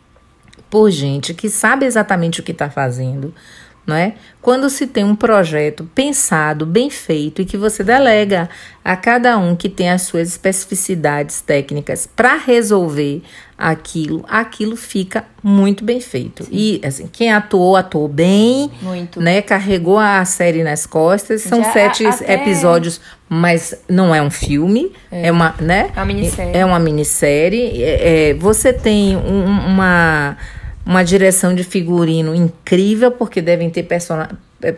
[0.70, 3.35] por gente que sabe exatamente o que está fazendo,
[3.87, 4.14] não é?
[4.42, 8.48] Quando se tem um projeto pensado, bem feito e que você delega
[8.85, 13.22] a cada um que tem as suas especificidades técnicas para resolver
[13.57, 16.44] aquilo, aquilo fica muito bem feito.
[16.44, 16.50] Sim.
[16.52, 19.20] E assim, quem atuou, atuou bem, muito.
[19.20, 19.40] né?
[19.40, 21.42] Carregou a série nas costas.
[21.42, 22.35] São Já, sete até...
[22.35, 25.91] episódios, mas não é um filme, é, é uma, né?
[25.95, 26.57] É uma minissérie.
[26.57, 27.83] É uma minissérie.
[27.83, 30.37] É, é, você tem um, uma
[30.87, 33.85] uma direção de figurino incrível, porque devem ter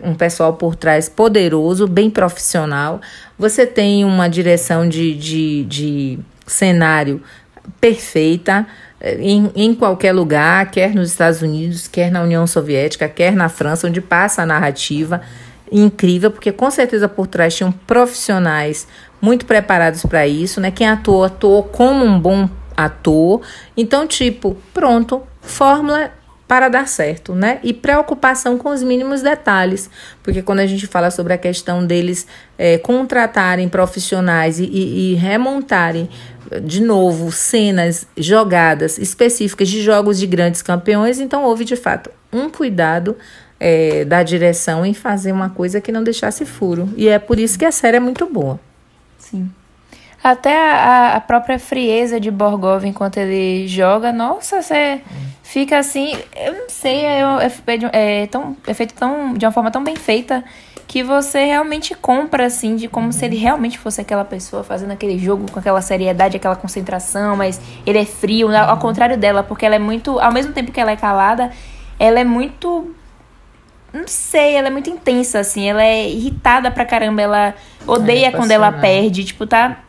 [0.03, 2.99] um pessoal por trás poderoso, bem profissional.
[3.37, 7.21] Você tem uma direção de, de, de cenário
[7.79, 8.65] perfeita
[8.99, 13.47] eh, em, em qualquer lugar, quer nos Estados Unidos, quer na União Soviética, quer na
[13.47, 15.21] França, onde passa a narrativa
[15.71, 18.87] incrível, porque com certeza por trás tinham profissionais
[19.21, 20.71] muito preparados para isso, né?
[20.71, 23.41] Quem atuou, atuou como um bom ator.
[23.75, 26.11] Então, tipo, pronto, fórmula
[26.47, 27.59] para dar certo, né?
[27.61, 29.87] E preocupação com os mínimos detalhes,
[30.23, 32.25] porque quando a gente fala sobre a questão deles
[32.57, 36.09] é, contratarem profissionais e, e, e remontarem
[36.63, 42.49] de novo cenas jogadas específicas de jogos de grandes campeões, então houve de fato um
[42.49, 43.15] cuidado
[43.59, 46.89] é, da direção em fazer uma coisa que não deixasse furo.
[46.95, 48.59] E é por isso que a série é muito boa.
[49.17, 49.49] Sim.
[50.23, 55.01] Até a, a própria frieza de Borgov enquanto ele joga, nossa, você
[55.43, 59.71] fica assim, eu não sei, é, é, é, tão, é feito tão, de uma forma
[59.71, 60.43] tão bem feita
[60.85, 65.19] que você realmente compra, assim, de como se ele realmente fosse aquela pessoa fazendo aquele
[65.19, 69.75] jogo com aquela seriedade, aquela concentração, mas ele é frio, ao contrário dela, porque ela
[69.75, 71.51] é muito, ao mesmo tempo que ela é calada,
[71.99, 72.95] ela é muito
[73.93, 77.53] não sei, ela é muito intensa, assim, ela é irritada pra caramba, ela
[77.87, 79.79] odeia é, quando ela perde, tipo, tá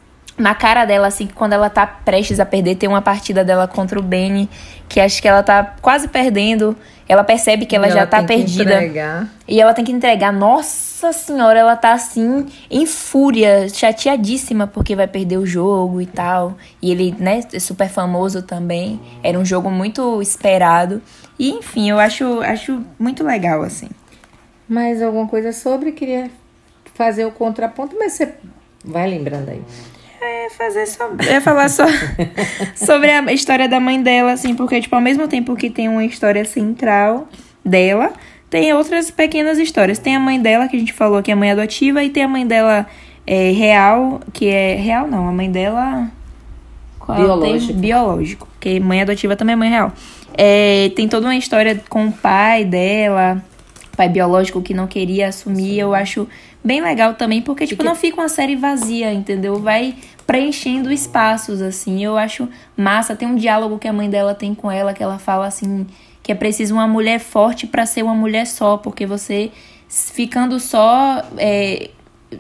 [0.40, 3.68] na cara dela, assim, que quando ela tá prestes a perder, tem uma partida dela
[3.68, 4.48] contra o Benny,
[4.88, 6.76] que acho que ela tá quase perdendo.
[7.06, 9.28] Ela percebe que ela e já ela tá perdida.
[9.46, 10.32] E ela tem que entregar.
[10.32, 16.56] Nossa senhora, ela tá assim, em fúria, chateadíssima porque vai perder o jogo e tal.
[16.80, 19.00] E ele, né, é super famoso também.
[19.22, 21.02] Era um jogo muito esperado.
[21.40, 23.88] E enfim, eu acho, acho muito legal, assim.
[24.68, 25.90] Mais alguma coisa sobre?
[25.90, 26.30] Queria
[26.92, 28.34] fazer o contraponto, mas você
[28.84, 29.62] vai lembrando aí.
[30.20, 31.26] É fazer sobre.
[31.26, 31.86] É falar só
[32.76, 36.04] sobre a história da mãe dela, assim, porque, tipo, ao mesmo tempo que tem uma
[36.04, 37.26] história central
[37.64, 38.12] dela,
[38.50, 39.98] tem outras pequenas histórias.
[39.98, 42.28] Tem a mãe dela, que a gente falou que é mãe adotiva, e tem a
[42.28, 42.86] mãe dela
[43.26, 44.74] é, real, que é.
[44.74, 46.10] Real não, a mãe dela.
[47.08, 47.72] Biológico.
[47.72, 49.90] biológico, porque mãe adotiva também é mãe real.
[50.42, 53.44] É, tem toda uma história com o pai dela,
[53.94, 55.74] pai biológico que não queria assumir.
[55.74, 55.80] Sim.
[55.80, 56.26] Eu acho
[56.64, 59.60] bem legal também, porque, tipo, não fica uma série vazia, entendeu?
[59.60, 62.02] Vai preenchendo espaços, assim.
[62.02, 63.14] Eu acho massa.
[63.14, 65.86] Tem um diálogo que a mãe dela tem com ela, que ela fala assim,
[66.22, 69.50] que é preciso uma mulher forte para ser uma mulher só, porque você
[69.90, 71.22] ficando só.
[71.36, 71.90] É,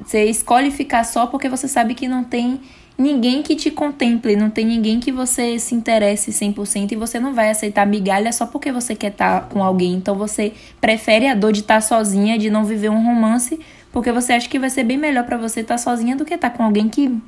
[0.06, 2.62] você escolhe ficar só porque você sabe que não tem
[3.00, 7.32] ninguém que te contemple, não tem ninguém que você se interesse 100% e você não
[7.32, 9.94] vai aceitar migalha só porque você quer estar tá com alguém.
[9.94, 13.58] Então você prefere a dor de estar tá sozinha, de não viver um romance,
[13.90, 16.34] porque você acha que vai ser bem melhor para você estar tá sozinha do que
[16.34, 17.18] estar tá com alguém que,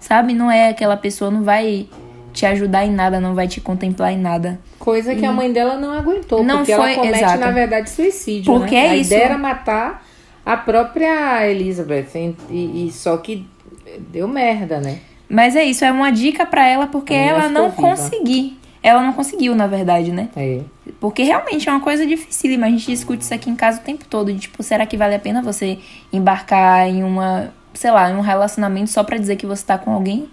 [0.00, 1.88] sabe, não é aquela pessoa, não vai
[2.32, 4.58] te ajudar em nada, não vai te contemplar em nada.
[4.80, 5.26] Coisa que e...
[5.26, 7.38] a mãe dela não aguentou, não porque foi, ela comete, exato.
[7.38, 8.86] na verdade, suicídio, porque né?
[8.86, 9.12] É a isso.
[9.12, 10.04] ideia era matar
[10.44, 13.53] a própria Elizabeth, e, e só que
[13.98, 14.98] deu merda, né?
[15.28, 18.52] Mas é isso, é uma dica para ela porque ela não conseguiu.
[18.82, 20.28] Ela não conseguiu, na verdade, né?
[20.36, 20.60] É.
[21.00, 23.82] Porque realmente é uma coisa difícil, mas a gente discute isso aqui em casa o
[23.82, 24.30] tempo todo.
[24.30, 25.78] De, tipo, será que vale a pena você
[26.12, 29.90] embarcar em uma, sei lá, em um relacionamento só para dizer que você tá com
[29.90, 30.28] alguém?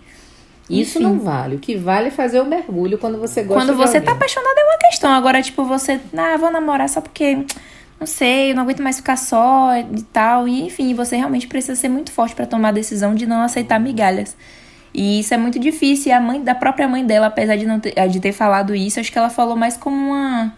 [0.69, 1.08] Isso Enfim.
[1.08, 1.56] não vale.
[1.56, 4.63] O que vale é fazer o mergulho quando você gosta Quando você tá apaixonada é
[4.65, 5.12] uma questão.
[5.12, 7.45] Agora, tipo, você, ah, vou namorar só porque,
[8.02, 10.47] não sei, eu não aguento mais ficar só e tal.
[10.47, 13.80] E, enfim, você realmente precisa ser muito forte para tomar a decisão de não aceitar
[13.80, 14.36] migalhas.
[14.91, 16.10] E isso é muito difícil.
[16.10, 18.99] E a mãe, da própria mãe dela, apesar de, não ter, de ter falado isso,
[18.99, 20.52] acho que ela falou mais como uma,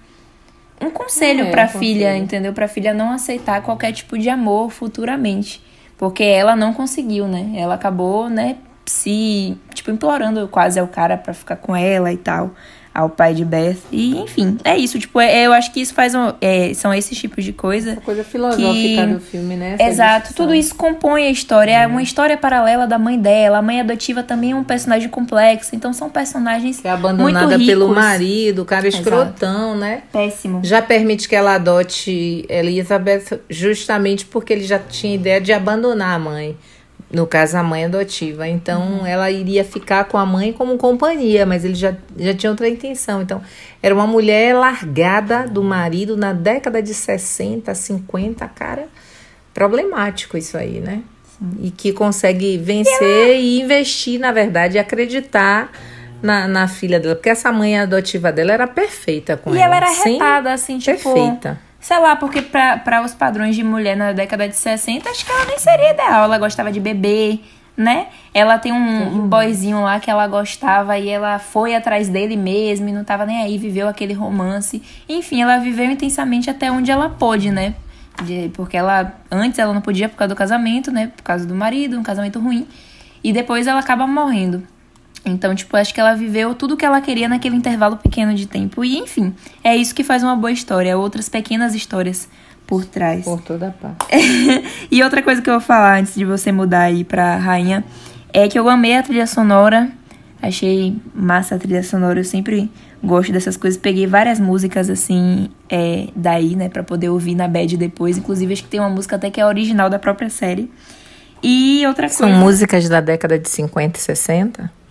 [0.82, 2.24] um conselho é, pra um filha, conselho.
[2.24, 2.54] entendeu?
[2.54, 5.62] Pra filha não aceitar qualquer tipo de amor futuramente.
[5.98, 7.52] Porque ela não conseguiu, né?
[7.58, 12.52] Ela acabou, né, se, tipo, implorando quase ao cara pra ficar com ela e tal.
[12.94, 13.78] Ao pai de Beth.
[13.92, 15.00] E, enfim, é isso.
[15.00, 17.92] Tipo, é, eu acho que isso faz um, é, são esses tipos de coisa.
[17.92, 19.14] Essa coisa filosófica que...
[19.14, 19.76] do filme, né?
[19.80, 20.20] Essa Exato.
[20.28, 20.46] discussão.
[20.46, 21.72] Tudo isso compõe a história.
[21.72, 23.58] É uma história paralela da mãe dela.
[23.58, 25.76] A mãe adotiva também é um personagem complexo.
[25.76, 28.04] Então são personagens Que é abandonada muito pelo ricos.
[28.04, 30.04] marido, o cara escrotão, né?
[30.12, 30.62] Péssimo.
[30.64, 36.20] Já permite que ela adote Elizabeth justamente porque ele já tinha ideia de abandonar a
[36.20, 36.56] mãe.
[37.14, 38.48] No caso, a mãe adotiva.
[38.48, 42.68] Então, ela iria ficar com a mãe como companhia, mas ele já, já tinha outra
[42.68, 43.22] intenção.
[43.22, 43.40] Então,
[43.84, 48.88] era uma mulher largada do marido na década de 60, 50, cara.
[49.54, 51.04] Problemático isso aí, né?
[51.62, 55.72] E que consegue vencer e, investir, na verdade, e acreditar
[56.20, 57.14] na, na filha dela.
[57.14, 59.76] Porque essa mãe adotiva dela era perfeita com E ela.
[59.76, 61.14] ela era retada, assim, tipo.
[61.14, 61.60] Perfeita.
[61.84, 65.46] Sei lá, porque pra os padrões de mulher na década de 60, acho que ela
[65.46, 66.24] nem seria ideal.
[66.24, 67.44] Ela gostava de beber,
[67.76, 68.08] né?
[68.34, 72.88] Ela tem um, um boyzinho lá que ela gostava e ela foi atrás dele mesmo
[72.88, 74.82] e não tava nem aí, viveu aquele romance.
[75.10, 77.76] Enfim, ela viveu intensamente até onde ela pôde, né?
[78.24, 81.12] De- porque ela, antes ela não podia por causa do casamento, né?
[81.14, 82.66] Por causa do marido, um casamento ruim.
[83.22, 84.66] E depois ela acaba morrendo.
[85.26, 88.84] Então, tipo, acho que ela viveu tudo que ela queria naquele intervalo pequeno de tempo.
[88.84, 90.98] E, enfim, é isso que faz uma boa história.
[90.98, 92.28] Outras pequenas histórias
[92.68, 93.24] por trás.
[93.24, 94.06] Por toda parte.
[94.92, 97.84] e outra coisa que eu vou falar antes de você mudar aí pra rainha
[98.34, 99.90] é que eu amei a trilha sonora.
[100.42, 102.20] Achei massa a trilha sonora.
[102.20, 102.70] Eu sempre
[103.02, 103.80] gosto dessas coisas.
[103.80, 108.18] Peguei várias músicas assim, é, daí, né, pra poder ouvir na bed depois.
[108.18, 110.70] Inclusive, acho que tem uma música até que é original da própria série.
[111.42, 112.44] E outra São coisa.
[112.44, 114.83] músicas da década de 50 e 60?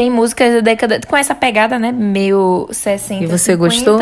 [0.00, 0.98] Tem músicas da década.
[1.06, 1.92] Com essa pegada, né?
[1.92, 3.22] Meio 60.
[3.22, 3.56] E você 50.
[3.58, 4.00] gostou?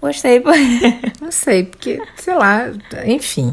[0.00, 0.40] Gostei.
[1.20, 2.70] Não sei, porque, sei lá,
[3.04, 3.52] enfim.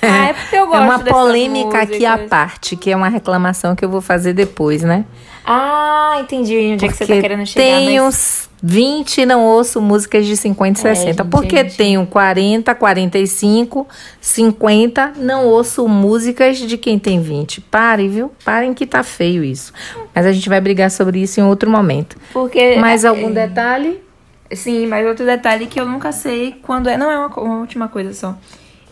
[0.00, 3.74] Ah, é porque eu gosto É uma polêmica aqui à parte, que é uma reclamação
[3.74, 5.04] que eu vou fazer depois, né?
[5.44, 7.64] Ah, entendi onde é que você tá Porque querendo chegar.
[7.64, 8.14] tenho mas...
[8.14, 11.22] uns 20 e não ouço músicas de 50 e É, 60.
[11.22, 11.76] gente, porque gente.
[11.76, 13.86] tenho 40, 45,
[14.22, 17.60] 50, não ouço músicas de quem tem 20.
[17.60, 18.32] Parem, viu?
[18.42, 19.70] Parem que tá feio isso.
[20.14, 22.16] Mas a gente vai brigar sobre isso em outro momento.
[22.32, 22.76] Porque.
[22.76, 24.00] Mais é, algum detalhe?
[24.50, 26.96] Sim, mas outro detalhe que eu nunca sei quando é.
[26.96, 28.34] Não, é uma, uma última coisa só.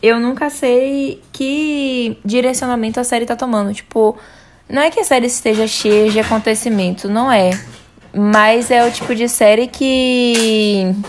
[0.03, 3.73] Eu nunca sei que direcionamento a série tá tomando.
[3.73, 4.19] Tipo,
[4.69, 7.59] não é que a série esteja cheia de acontecimento, não é.
[8.15, 10.95] Mas é o tipo de série que.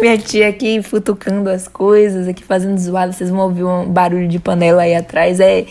[0.00, 4.38] Minha tia aqui futucando as coisas, aqui fazendo zoada, vocês vão ouvir um barulho de
[4.38, 5.40] panela aí atrás.
[5.40, 5.64] É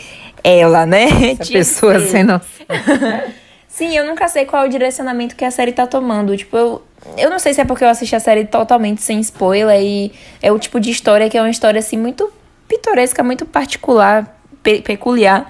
[0.43, 1.05] ela, né?
[1.31, 2.65] Essa Tia pessoa sem noção.
[3.67, 6.35] Sim, eu nunca sei qual é o direcionamento que a série tá tomando.
[6.37, 6.81] Tipo, eu,
[7.17, 10.49] eu não sei se é porque eu assisti a série totalmente sem spoiler e é
[10.51, 12.31] o tipo de história que é uma história assim muito
[12.69, 14.33] pitoresca, muito particular,
[14.63, 15.45] pe- peculiar.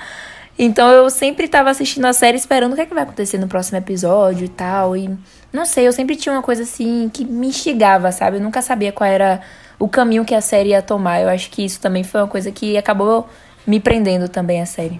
[0.57, 3.47] Então eu sempre tava assistindo a série esperando o que, é que vai acontecer no
[3.47, 4.95] próximo episódio e tal.
[4.95, 5.09] E
[5.51, 8.37] não sei, eu sempre tinha uma coisa assim que me instigava, sabe?
[8.37, 9.41] Eu nunca sabia qual era
[9.77, 11.21] o caminho que a série ia tomar.
[11.21, 13.27] Eu acho que isso também foi uma coisa que acabou
[13.67, 14.99] me prendendo também a série.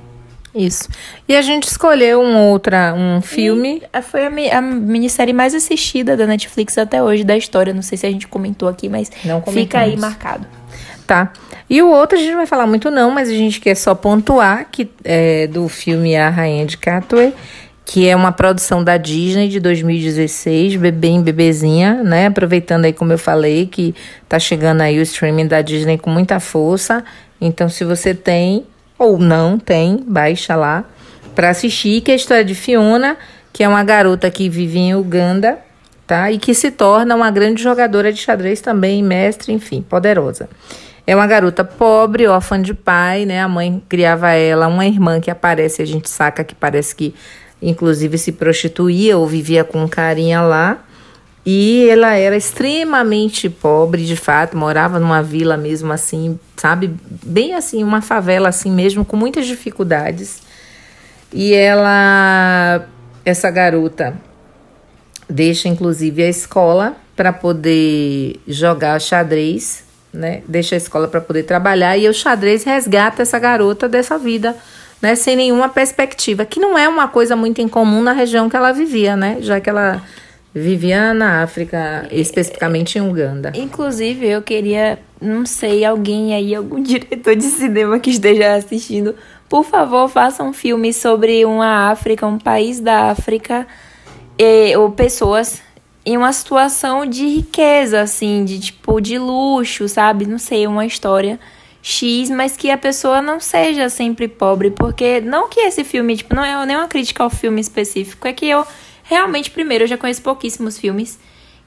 [0.54, 0.88] Isso.
[1.28, 3.84] E a gente escolheu um outra, um filme.
[3.94, 7.74] E foi a, a minissérie mais assistida da Netflix até hoje da história.
[7.74, 10.48] Não sei se a gente comentou aqui, mas Não fica aí marcado.
[11.08, 11.32] Tá.
[11.70, 13.94] E o outro a gente não vai falar muito não, mas a gente quer só
[13.94, 17.32] pontuar que é do filme A Rainha de Catway,
[17.86, 22.26] que é uma produção da Disney de 2016, bem bebezinha, né?
[22.26, 23.94] Aproveitando aí como eu falei que
[24.28, 27.04] tá chegando aí o streaming da Disney com muita força.
[27.40, 28.66] Então se você tem
[28.98, 30.86] ou não tem, baixa lá
[31.36, 33.18] para assistir, que é a história de Fiona,
[33.54, 35.60] que é uma garota que vive em Uganda,
[36.08, 36.32] tá?
[36.32, 40.50] E que se torna uma grande jogadora de xadrez também, mestre, enfim, poderosa.
[41.08, 43.42] É uma garota pobre, órfã de pai, né?
[43.42, 47.14] A mãe criava ela, uma irmã que aparece, a gente saca que parece que
[47.62, 50.84] inclusive se prostituía ou vivia com um carinha lá.
[51.46, 56.96] E ela era extremamente pobre, de fato, morava numa vila mesmo assim, sabe?
[57.24, 60.42] Bem assim, uma favela assim mesmo, com muitas dificuldades.
[61.32, 62.88] E ela,
[63.24, 64.16] essa garota,
[65.30, 69.85] deixa inclusive a escola para poder jogar xadrez,
[70.16, 70.42] né?
[70.48, 74.56] Deixa a escola para poder trabalhar e o xadrez resgata essa garota dessa vida,
[75.02, 75.16] né?
[75.16, 79.16] Sem nenhuma perspectiva, que não é uma coisa muito incomum na região que ela vivia,
[79.16, 79.38] né?
[79.42, 80.02] Já que ela
[80.54, 83.52] vivia na África, especificamente em Uganda.
[83.54, 89.14] Inclusive, eu queria, não sei, alguém aí, algum diretor de cinema que esteja assistindo,
[89.50, 93.68] por favor, faça um filme sobre uma África, um país da África,
[94.38, 95.62] e, ou pessoas
[96.06, 100.26] em uma situação de riqueza, assim, de tipo, de luxo, sabe?
[100.26, 101.40] Não sei, uma história
[101.82, 106.36] X, mas que a pessoa não seja sempre pobre, porque não que esse filme, tipo,
[106.36, 108.66] não é nenhuma crítica ao filme específico, é que eu
[109.04, 111.20] realmente, primeiro, eu já conheço pouquíssimos filmes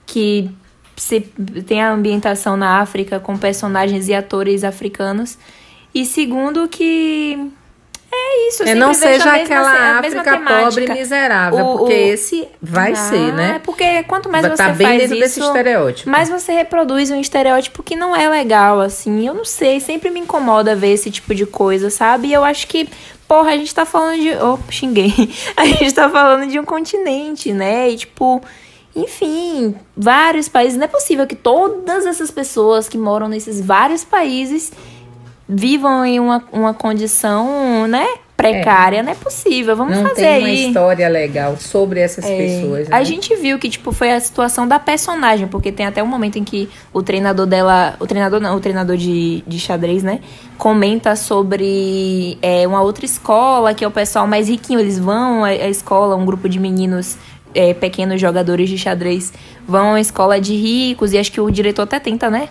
[0.07, 0.51] que
[0.97, 1.21] se,
[1.67, 5.39] tem a ambientação na África com personagens e atores africanos.
[5.95, 7.51] E segundo, que
[8.11, 8.63] é isso.
[8.63, 11.97] É, não seja aquela África pobre e miserável, o, porque o...
[11.97, 13.55] esse vai ah, ser, né?
[13.57, 16.11] É porque quanto mais tá você bem faz dentro isso, desse estereótipo.
[16.11, 19.27] mais você reproduz um estereótipo que não é legal, assim.
[19.27, 22.29] Eu não sei, sempre me incomoda ver esse tipo de coisa, sabe?
[22.29, 22.89] E eu acho que,
[23.27, 24.31] porra, a gente tá falando de...
[24.43, 25.13] Oh, xinguei.
[25.57, 27.91] A gente tá falando de um continente, né?
[27.91, 28.41] E, tipo...
[28.97, 30.77] Enfim, vários países.
[30.77, 34.73] Não é possível que todas essas pessoas que moram nesses vários países
[35.49, 38.07] vivam em uma, uma condição, né?
[38.37, 39.03] Precária, é.
[39.03, 39.75] não é possível.
[39.75, 40.43] Vamos não fazer tem aí.
[40.43, 42.37] uma história legal sobre essas é.
[42.37, 42.89] pessoas.
[42.89, 42.97] Né?
[42.97, 46.39] A gente viu que, tipo, foi a situação da personagem, porque tem até um momento
[46.39, 47.97] em que o treinador dela.
[47.99, 50.21] O treinador não, o treinador de, de xadrez, né?
[50.57, 54.79] Comenta sobre é, uma outra escola, que é o pessoal mais riquinho.
[54.79, 57.17] Eles vão à, à escola, um grupo de meninos
[57.55, 59.33] é, pequenos jogadores de xadrez
[59.67, 62.49] vão à escola de ricos, e acho que o diretor até tenta, né?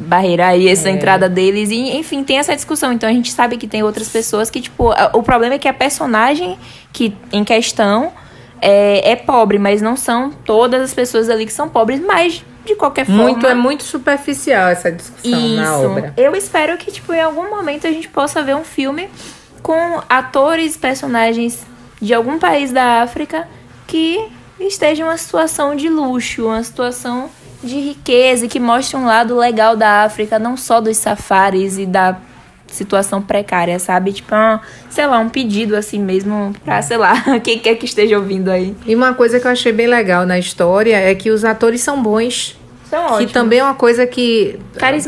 [0.00, 0.92] Barreira aí essa é.
[0.92, 1.70] entrada deles.
[1.70, 2.92] E, enfim, tem essa discussão.
[2.92, 5.74] Então a gente sabe que tem outras pessoas que, tipo, o problema é que a
[5.74, 6.58] personagem
[6.92, 8.12] que em questão
[8.60, 12.74] é, é pobre, mas não são todas as pessoas ali que são pobres, mas de
[12.74, 13.22] qualquer forma.
[13.22, 15.56] Muito, é muito superficial essa discussão Isso.
[15.56, 16.14] na obra.
[16.16, 19.08] Eu espero que, tipo, em algum momento a gente possa ver um filme
[19.62, 21.66] com atores, personagens
[22.00, 23.46] de algum país da África
[23.86, 24.28] que
[24.58, 27.30] esteja em uma situação de luxo, uma situação
[27.62, 31.86] de riqueza e que mostre um lado legal da África, não só dos safaris e
[31.86, 32.16] da
[32.66, 34.12] situação precária, sabe?
[34.12, 38.16] Tipo, ah, sei lá, um pedido assim mesmo pra, sei lá, quem quer que esteja
[38.16, 38.74] ouvindo aí.
[38.86, 42.02] E uma coisa que eu achei bem legal na história é que os atores são
[42.02, 42.58] bons.
[42.88, 43.26] São ótimos.
[43.26, 44.58] Que também é uma coisa que,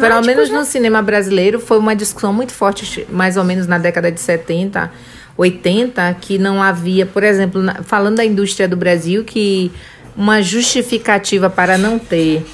[0.01, 0.59] pelo menos né?
[0.59, 4.91] no cinema brasileiro, foi uma discussão muito forte, mais ou menos na década de 70,
[5.37, 9.73] 80, que não havia, por exemplo, falando da indústria do Brasil, que
[10.17, 12.45] uma justificativa para não ter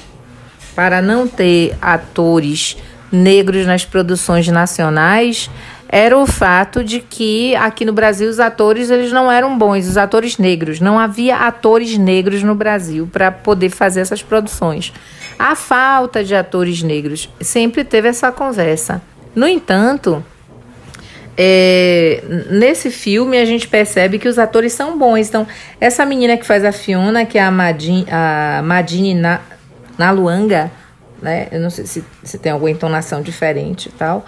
[0.75, 2.77] para não ter atores
[3.11, 5.49] negros nas produções nacionais
[5.91, 9.97] era o fato de que aqui no Brasil os atores eles não eram bons, os
[9.97, 14.93] atores negros, não havia atores negros no Brasil para poder fazer essas produções.
[15.37, 19.01] A falta de atores negros sempre teve essa conversa.
[19.33, 20.23] No entanto,
[21.41, 25.29] é, nesse filme a gente percebe que os atores são bons.
[25.29, 25.47] Então,
[25.79, 29.39] essa menina que faz a Fiona, que é a Madine, a Madine na,
[29.97, 30.69] Naluanga,
[31.21, 31.47] né?
[31.49, 34.25] Eu não sei se, se tem alguma entonação diferente e tal.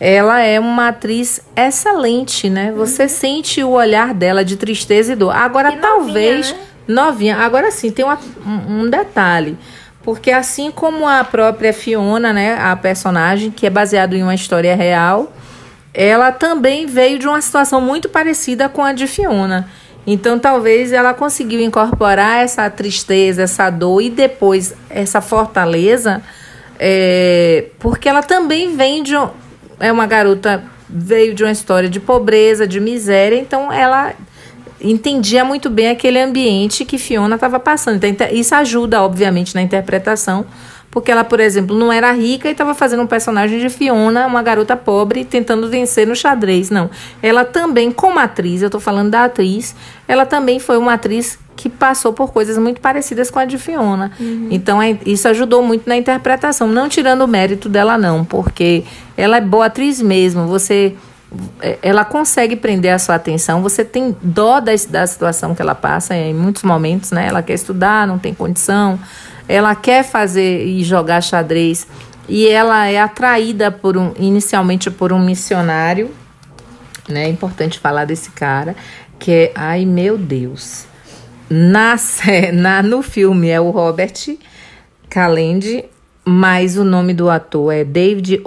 [0.00, 2.72] Ela é uma atriz excelente, né?
[2.74, 3.08] Você uhum.
[3.10, 5.36] sente o olhar dela de tristeza e dor.
[5.36, 6.52] Agora, e talvez.
[6.52, 6.66] Novinha, né?
[6.88, 7.36] novinha.
[7.36, 9.58] Agora sim, tem uma, um, um detalhe.
[10.02, 12.56] Porque assim como a própria Fiona, né?
[12.58, 15.30] A personagem, que é baseado em uma história real
[15.96, 19.66] ela também veio de uma situação muito parecida com a de Fiona.
[20.06, 26.22] Então, talvez ela conseguiu incorporar essa tristeza, essa dor e depois essa fortaleza,
[26.78, 29.14] é, porque ela também vem de
[29.80, 34.12] é uma garota veio de uma história de pobreza, de miséria, então ela
[34.80, 38.04] entendia muito bem aquele ambiente que Fiona estava passando.
[38.04, 40.44] Então, isso ajuda, obviamente, na interpretação
[40.96, 44.42] porque ela, por exemplo, não era rica e estava fazendo um personagem de Fiona, uma
[44.42, 46.70] garota pobre, tentando vencer no xadrez.
[46.70, 46.88] Não.
[47.22, 49.76] Ela também, como atriz, eu estou falando da atriz,
[50.08, 54.10] ela também foi uma atriz que passou por coisas muito parecidas com a de Fiona.
[54.18, 54.48] Uhum.
[54.50, 56.66] Então, é, isso ajudou muito na interpretação.
[56.66, 58.82] Não tirando o mérito dela, não, porque
[59.18, 60.46] ela é boa atriz mesmo.
[60.46, 60.94] Você
[61.60, 65.74] é, ela consegue prender a sua atenção, você tem dó da, da situação que ela
[65.74, 67.26] passa em muitos momentos, né?
[67.28, 68.98] Ela quer estudar, não tem condição,
[69.48, 71.86] ela quer fazer e jogar xadrez.
[72.28, 76.10] E ela é atraída por um, inicialmente por um missionário,
[77.08, 77.24] né?
[77.24, 78.74] É importante falar desse cara,
[79.18, 80.86] que é, ai meu Deus,
[81.48, 81.96] na,
[82.52, 84.36] na no filme é o Robert
[85.08, 85.84] Calende,
[86.24, 88.42] mas o nome do ator é David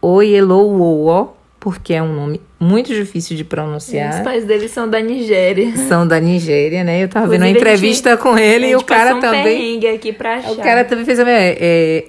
[0.00, 4.14] Oyelowo, porque é um nome muito difícil de pronunciar.
[4.14, 5.76] Os pais dele são da Nigéria.
[5.88, 7.02] São da Nigéria, né?
[7.02, 9.86] Eu tava Inclusive, vendo uma entrevista gente, com ele e o cara um também.
[9.88, 10.52] aqui pra achar.
[10.52, 12.04] O cara também fez a é, é,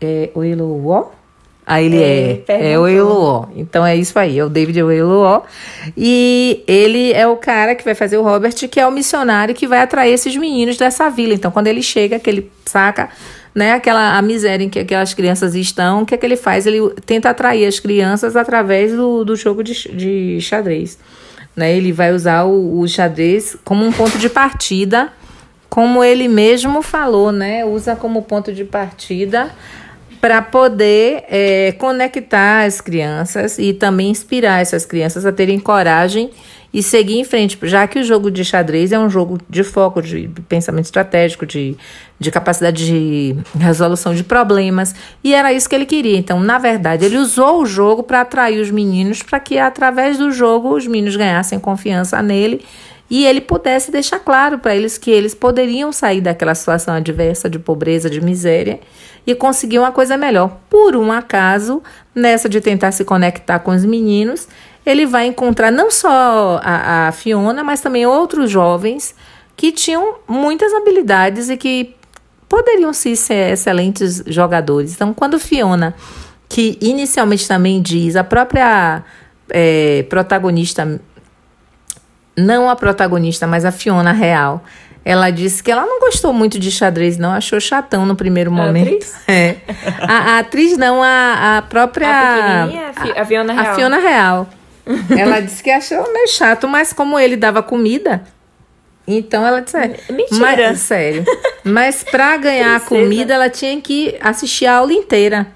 [0.00, 1.10] é Oiluó?
[1.64, 3.46] Aí ele é, é, é Oiluó.
[3.56, 5.42] Então é isso aí, é o David Oiluó.
[5.96, 9.66] E ele é o cara que vai fazer o Robert, que é o missionário que
[9.66, 11.32] vai atrair esses meninos dessa vila.
[11.32, 13.08] Então quando ele chega, que ele saca
[13.54, 16.66] né, aquela a miséria em que aquelas crianças estão, o que é que ele faz?
[16.66, 20.98] Ele tenta atrair as crianças através do, do jogo de, de xadrez.
[21.54, 21.76] Né?
[21.76, 25.12] Ele vai usar o, o xadrez como um ponto de partida,
[25.68, 27.64] como ele mesmo falou, né?
[27.64, 29.50] Usa como ponto de partida
[30.20, 36.30] para poder é, conectar as crianças e também inspirar essas crianças a terem coragem
[36.72, 40.00] e seguir em frente, já que o jogo de xadrez é um jogo de foco,
[40.00, 41.76] de pensamento estratégico, de,
[42.18, 46.16] de capacidade de resolução de problemas, e era isso que ele queria.
[46.16, 50.32] Então, na verdade, ele usou o jogo para atrair os meninos, para que através do
[50.32, 52.64] jogo os meninos ganhassem confiança nele
[53.12, 57.58] e ele pudesse deixar claro para eles que eles poderiam sair daquela situação adversa de
[57.58, 58.80] pobreza, de miséria
[59.26, 60.56] e conseguir uma coisa melhor.
[60.70, 61.82] Por um acaso,
[62.14, 64.48] nessa de tentar se conectar com os meninos,
[64.84, 69.14] ele vai encontrar não só a, a Fiona, mas também outros jovens
[69.56, 71.94] que tinham muitas habilidades e que
[72.48, 74.94] poderiam sim ser excelentes jogadores.
[74.94, 75.94] Então, quando Fiona,
[76.48, 79.02] que inicialmente também diz, a própria
[79.48, 81.00] é, protagonista,
[82.36, 84.62] não a protagonista, mas a Fiona real,
[85.04, 88.88] ela disse que ela não gostou muito de xadrez, não, achou chatão no primeiro momento.
[88.88, 89.22] A atriz?
[89.28, 89.56] É.
[90.00, 92.08] A, a atriz não, a, a própria.
[92.08, 93.66] A, a Fiona Real.
[93.66, 94.48] A Fiona Real.
[95.16, 98.22] Ela disse que achou meio chato, mas como ele dava comida,
[99.06, 99.76] então ela disse.
[99.76, 100.70] É, Mentira.
[100.70, 101.24] Mas, sério.
[101.64, 105.46] Mas pra ganhar a comida, ela tinha que assistir a aula inteira.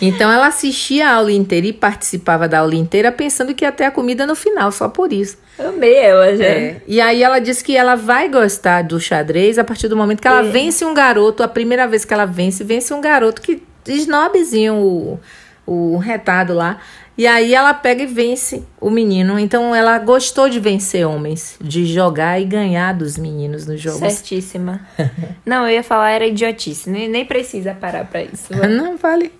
[0.00, 3.84] Então ela assistia a aula inteira e participava da aula inteira pensando que ia ter
[3.84, 5.38] a comida no final, só por isso.
[5.58, 6.44] Amei ela já.
[6.44, 6.82] É.
[6.86, 10.28] E aí ela disse que ela vai gostar do xadrez a partir do momento que
[10.28, 10.50] ela é.
[10.50, 15.20] vence um garoto, a primeira vez que ela vence, vence um garoto que snobzinho o,
[15.66, 16.80] o retado lá.
[17.16, 19.38] E aí ela pega e vence o menino.
[19.38, 24.00] Então ela gostou de vencer homens, de jogar e ganhar dos meninos nos jogos.
[24.00, 24.80] Certíssima.
[25.46, 28.52] Não, eu ia falar era idiotice, nem, nem precisa parar pra isso.
[28.66, 29.32] Não, vale.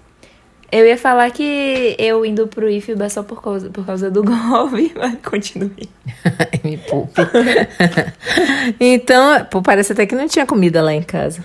[0.71, 4.93] Eu ia falar que eu indo pro IFBA só por causa, por causa do golpe,
[4.97, 5.89] mas continue.
[6.65, 7.13] Me poupe.
[8.81, 11.45] então, pô, parece até que não tinha comida lá em casa.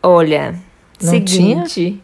[0.00, 0.54] Olha,
[1.00, 2.00] não seguinte.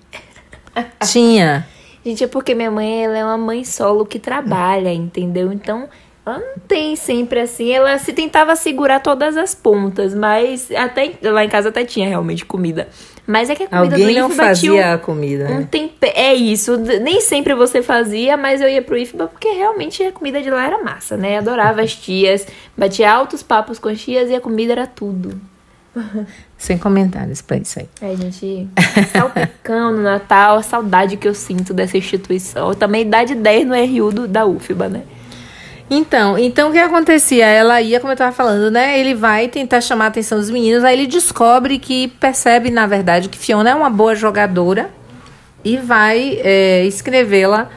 [0.74, 0.92] Tinha?
[1.04, 1.66] tinha.
[2.08, 5.52] Gente, é porque minha mãe ela é uma mãe solo que trabalha, entendeu?
[5.52, 5.86] Então,
[6.24, 7.70] ela não tem sempre assim.
[7.70, 12.46] Ela se tentava segurar todas as pontas, mas até lá em casa até tinha realmente
[12.46, 12.88] comida.
[13.26, 15.44] Mas é que a comida Alguém do não fazia um, a comida.
[15.50, 15.68] um né?
[15.70, 16.06] tempe...
[16.14, 16.78] É isso.
[16.78, 20.64] Nem sempre você fazia, mas eu ia pro IFBA porque realmente a comida de lá
[20.64, 21.36] era massa, né?
[21.36, 25.38] Adorava as tias, batia altos papos com as tias e a comida era tudo.
[26.56, 27.88] Sem comentários pra isso aí.
[28.00, 28.68] É, gente,
[29.12, 32.68] salpicão no Natal, a saudade que eu sinto dessa instituição.
[32.70, 35.02] Eu também idade 10 no RU do, da UFBA, né?
[35.90, 37.46] Então, então o que acontecia?
[37.46, 38.98] Ela ia, como eu tava falando, né?
[38.98, 43.28] Ele vai tentar chamar a atenção dos meninos, aí ele descobre que percebe, na verdade,
[43.28, 44.90] que Fiona é uma boa jogadora
[45.64, 47.70] e vai é, escrevê-la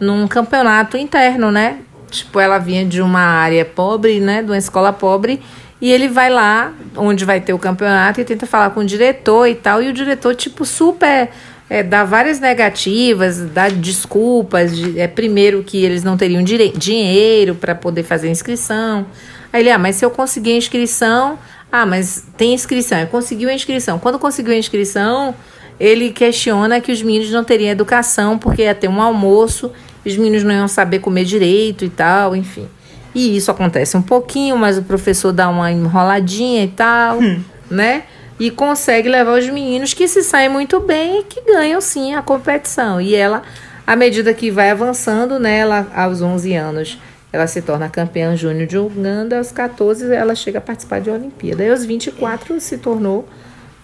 [0.00, 1.78] num campeonato interno, né?
[2.10, 4.42] Tipo, ela vinha de uma área pobre, né?
[4.42, 5.40] De uma escola pobre.
[5.82, 9.48] E ele vai lá, onde vai ter o campeonato, e tenta falar com o diretor
[9.48, 9.82] e tal.
[9.82, 11.28] E o diretor, tipo, super
[11.68, 14.76] é, dá várias negativas, dá desculpas.
[14.76, 19.06] De, é, primeiro que eles não teriam dinheiro para poder fazer a inscrição.
[19.52, 21.36] Aí ele, ah, mas se eu conseguir a inscrição.
[21.72, 22.98] Ah, mas tem inscrição.
[22.98, 23.98] Eu conseguiu a inscrição.
[23.98, 25.34] Quando conseguiu a inscrição,
[25.80, 29.72] ele questiona que os meninos não teriam educação, porque ia ter um almoço,
[30.06, 32.68] os meninos não iam saber comer direito e tal, enfim.
[33.14, 37.42] E isso acontece um pouquinho, mas o professor dá uma enroladinha e tal, hum.
[37.70, 38.04] né?
[38.42, 42.22] e consegue levar os meninos que se saem muito bem e que ganham sim a
[42.22, 43.00] competição.
[43.00, 43.42] E ela,
[43.86, 46.98] à medida que vai avançando, né, ela, aos 11 anos,
[47.32, 51.62] ela se torna campeã júnior de Uganda, aos 14 ela chega a participar de Olimpíada.
[51.62, 53.28] E aos 24 se tornou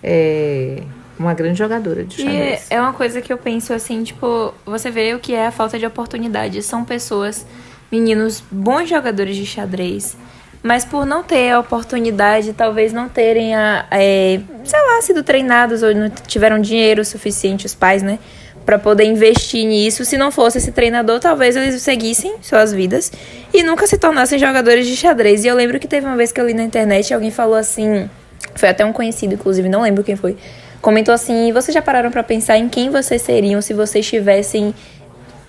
[0.03, 0.83] é,
[1.17, 2.67] uma grande jogadora de xadrez.
[2.69, 5.51] E é uma coisa que eu penso assim, tipo, você vê o que é a
[5.53, 6.63] falta de oportunidade.
[6.65, 7.47] São pessoas,
[7.91, 10.17] meninos, bons jogadores de xadrez,
[10.63, 15.83] mas por não ter a oportunidade, talvez não terem a, é, sei lá, sido treinados
[15.83, 18.19] ou não tiveram dinheiro suficiente os pais, né,
[18.67, 20.05] para poder investir nisso.
[20.05, 23.11] Se não fosse esse treinador, talvez eles seguissem suas vidas
[23.55, 25.45] e nunca se tornassem jogadores de xadrez.
[25.45, 28.11] E eu lembro que teve uma vez que eu li na internet, alguém falou assim,
[28.55, 30.37] foi até um conhecido, inclusive, não lembro quem foi.
[30.81, 34.75] Comentou assim: "Vocês já pararam para pensar em quem vocês seriam se vocês tivessem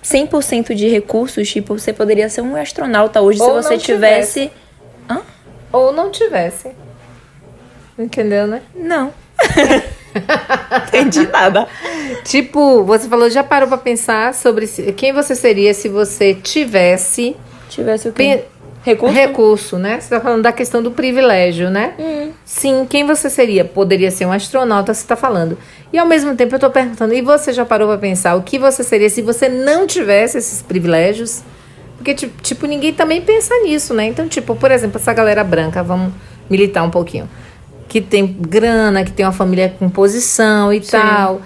[0.02, 4.40] 100% de recursos, tipo, você poderia ser um astronauta hoje Ou se você tivesse.
[4.40, 4.52] tivesse
[5.08, 5.22] Hã?
[5.72, 6.70] Ou não tivesse.
[7.98, 8.62] Entendeu, né?
[8.74, 9.12] Não.
[10.88, 11.68] Entendi nada.
[12.24, 17.36] Tipo, você falou, já parou pra pensar sobre quem você seria se você tivesse.
[17.68, 18.44] Tivesse o quê?
[18.82, 19.14] Recurso?
[19.14, 20.00] Recurso, né?
[20.00, 21.94] Você tá falando da questão do privilégio, né?
[21.98, 22.30] Hum.
[22.44, 23.64] Sim, quem você seria?
[23.64, 25.58] Poderia ser um astronauta, você tá falando.
[25.92, 28.58] E ao mesmo tempo eu tô perguntando, e você já parou pra pensar o que
[28.58, 31.42] você seria se você não tivesse esses privilégios?
[31.98, 34.06] Porque, tipo, ninguém também pensa nisso, né?
[34.06, 36.14] Então, tipo, por exemplo, essa galera branca, vamos
[36.48, 37.28] militar um pouquinho.
[37.86, 40.92] Que tem grana, que tem uma família com posição e Sim.
[40.92, 41.42] tal.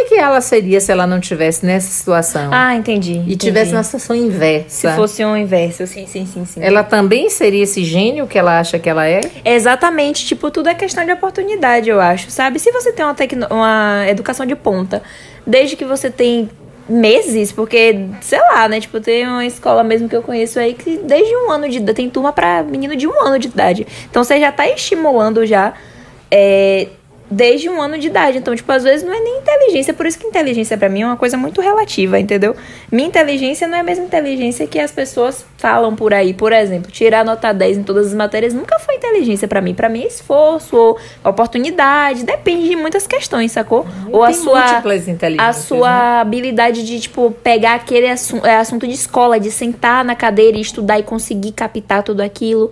[0.00, 2.48] O que que ela seria se ela não tivesse nessa situação?
[2.50, 3.12] Ah, entendi.
[3.12, 3.36] e entendi.
[3.36, 4.90] tivesse na situação inversa.
[4.90, 6.60] Se fosse um inverso, sim, sim, sim, sim.
[6.62, 9.20] Ela também seria esse gênio que ela acha que ela é?
[9.44, 12.58] Exatamente, tipo, tudo é questão de oportunidade, eu acho, sabe?
[12.58, 13.46] Se você tem uma, tecno...
[13.50, 15.02] uma educação de ponta,
[15.46, 16.48] desde que você tem
[16.88, 18.80] meses, porque, sei lá, né?
[18.80, 21.96] Tipo, tem uma escola mesmo que eu conheço aí que desde um ano de idade,
[21.96, 23.86] tem turma pra menino de um ano de idade.
[24.10, 25.74] Então você já tá estimulando já.
[26.30, 26.88] É,
[27.30, 28.38] desde um ano de idade.
[28.38, 29.94] Então, tipo, às vezes não é nem inteligência.
[29.94, 32.56] Por isso que inteligência para mim é uma coisa muito relativa, entendeu?
[32.90, 36.34] Minha inteligência não é a mesma inteligência que as pessoas falam por aí.
[36.34, 39.74] Por exemplo, tirar nota 10 em todas as matérias nunca foi inteligência para mim.
[39.74, 42.24] Para mim é esforço ou oportunidade.
[42.24, 43.86] Depende de muitas questões, sacou?
[44.10, 45.06] ou a sua múltiplas
[45.38, 46.20] a sua né?
[46.20, 50.60] habilidade de, tipo, pegar aquele assu é, assunto de escola, de sentar na cadeira e
[50.60, 52.70] estudar e conseguir captar tudo aquilo.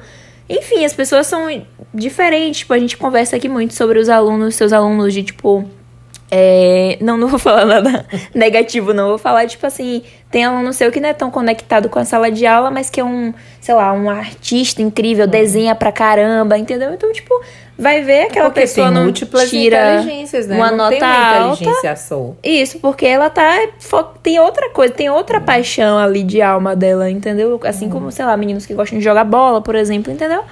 [0.49, 1.47] Enfim, as pessoas são
[1.93, 2.61] diferentes.
[2.61, 5.69] Tipo, a gente conversa aqui muito sobre os alunos, seus alunos de, tipo.
[6.31, 8.05] É, não, não vou falar nada
[8.35, 9.09] negativo, não.
[9.09, 12.31] Vou falar, tipo assim, tem aluno seu que não é tão conectado com a sala
[12.31, 15.31] de aula, mas que é um, sei lá, um artista incrível, Uhum.
[15.31, 16.93] desenha pra caramba, entendeu?
[16.93, 17.33] Então, tipo,
[17.79, 19.11] vai ver aquela Porque pessoa não
[19.49, 20.03] tira
[20.47, 20.57] né?
[20.57, 21.63] uma não nota tem uma alta.
[21.63, 22.35] inteligência só.
[22.43, 23.67] Isso, porque ela tá.
[24.23, 27.59] Tem outra coisa, tem outra paixão ali de alma dela, entendeu?
[27.65, 30.43] Assim como, sei lá, meninos que gostam de jogar bola, por exemplo, entendeu?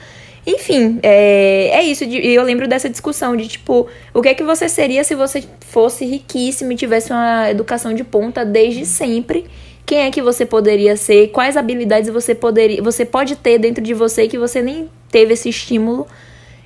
[0.47, 2.05] Enfim, é, é isso.
[2.05, 5.42] E eu lembro dessa discussão de, tipo, o que é que você seria se você
[5.61, 9.44] fosse riquíssimo e tivesse uma educação de ponta desde sempre?
[9.84, 11.28] Quem é que você poderia ser?
[11.28, 15.49] Quais habilidades você poderia, você pode ter dentro de você que você nem teve esse
[15.49, 16.07] estímulo?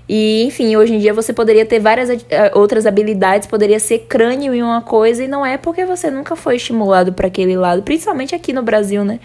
[0.07, 4.53] E, enfim, hoje em dia você poderia ter várias eh, outras habilidades, poderia ser crânio
[4.53, 8.35] em uma coisa, e não é porque você nunca foi estimulado para aquele lado, principalmente
[8.35, 9.21] aqui no Brasil, né?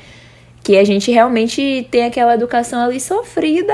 [0.64, 3.74] Que a gente realmente tem aquela educação ali sofrida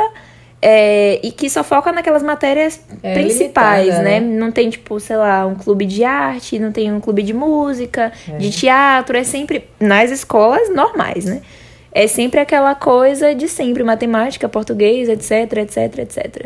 [0.61, 4.19] é, e que só foca naquelas matérias É, principais, limitada, né?
[4.19, 4.39] né?
[4.39, 8.11] Não tem, tipo, sei lá, um clube de arte, não tem um clube de música,
[8.37, 11.41] de teatro, é sempre nas escolas normais, né?
[11.93, 16.45] É sempre aquela coisa de sempre, matemática, português, etc, etc, etc.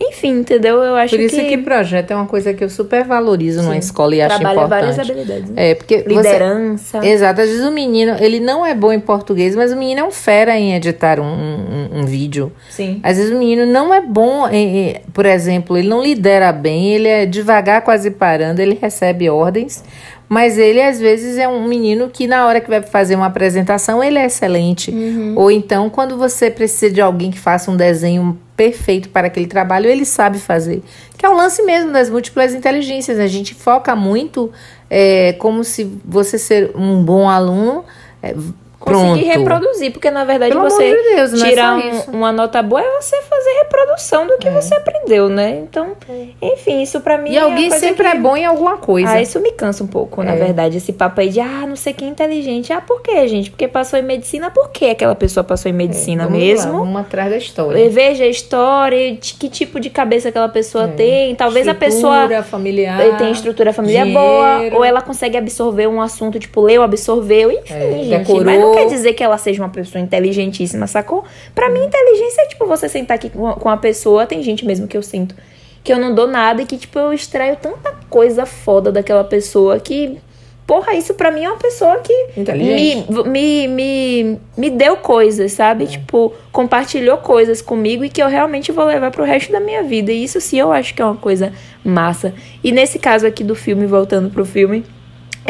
[0.00, 0.82] Enfim, entendeu?
[0.82, 3.74] Eu acho Por isso que, que, projeto é uma coisa que eu super valorizo numa
[3.74, 3.78] Sim.
[3.78, 5.12] escola e acho trabalha várias importante.
[5.12, 5.50] habilidades.
[5.50, 5.70] Né?
[5.70, 7.06] É, porque você- Liderança.
[7.06, 10.04] Exato, às vezes o menino, ele não é bom em português, mas o menino é
[10.04, 12.52] um fera em editar um, um, um vídeo.
[12.68, 12.98] Sim.
[13.04, 17.06] Às vezes o menino não é bom, em- por exemplo, ele não lidera bem, ele
[17.06, 19.84] é devagar, quase parando, ele recebe ordens,
[20.30, 24.00] mas ele às vezes é um menino que na hora que vai fazer uma apresentação
[24.00, 24.92] ele é excelente.
[25.34, 29.90] Ou então quando você precisa de alguém que faça um desenho perfeito para aquele trabalho,
[29.90, 30.84] ele sabe fazer.
[31.18, 33.18] Que é o lance mesmo das múltiplas inteligências.
[33.18, 34.52] A gente foca muito
[34.88, 37.84] é, como se você ser um bom aluno.
[38.22, 38.32] É,
[38.80, 39.38] Conseguir pronto.
[39.38, 43.00] reproduzir, porque na verdade Pelo você de Deus, é tirar um- uma nota boa é
[43.00, 45.50] você fazer reprodução do que você aprendeu, né?
[45.62, 45.92] Então,
[46.40, 48.16] enfim, isso pra mim E é alguém sempre que...
[48.16, 49.10] é bom em alguma coisa.
[49.12, 50.36] Ah, isso me cansa um pouco, na É.
[50.36, 52.72] verdade, esse papo aí de, ah, não sei quem é inteligente.
[52.72, 53.50] Ah, por quê, gente?
[53.50, 56.72] Porque passou em medicina, por que aquela pessoa passou em medicina É, Vamos lá, mesmo?
[56.78, 57.90] vamos atrás da história.
[57.90, 61.34] Veja a história, que tipo de cabeça aquela pessoa tem.
[61.34, 62.22] Talvez a pessoa É.
[62.22, 63.00] Estrutura familiar.
[63.00, 64.26] ele tem estrutura familiar dinheiro.
[64.26, 68.08] boa, ou ela consegue absorver um assunto, tipo, leu, absorveu, enfim, É, gente.
[68.26, 68.69] decorou.
[68.70, 71.24] Não quer dizer que ela seja uma pessoa inteligentíssima, sacou?
[71.54, 74.86] Pra mim, inteligência é tipo você sentar aqui com com a pessoa, tem gente mesmo
[74.86, 75.34] que eu sinto
[75.82, 79.78] que eu não dou nada e que, tipo, eu extraio tanta coisa foda daquela pessoa
[79.78, 80.18] que.
[80.66, 82.14] Porra, isso pra mim é uma pessoa que
[82.54, 85.84] me, me, me, me deu coisas, sabe?
[85.84, 90.12] Tipo, compartilhou coisas comigo e que eu realmente vou levar pro resto da minha vida.
[90.12, 91.52] E isso sim eu acho que é uma coisa
[91.82, 92.32] massa.
[92.62, 94.84] E nesse caso aqui do filme, voltando pro filme,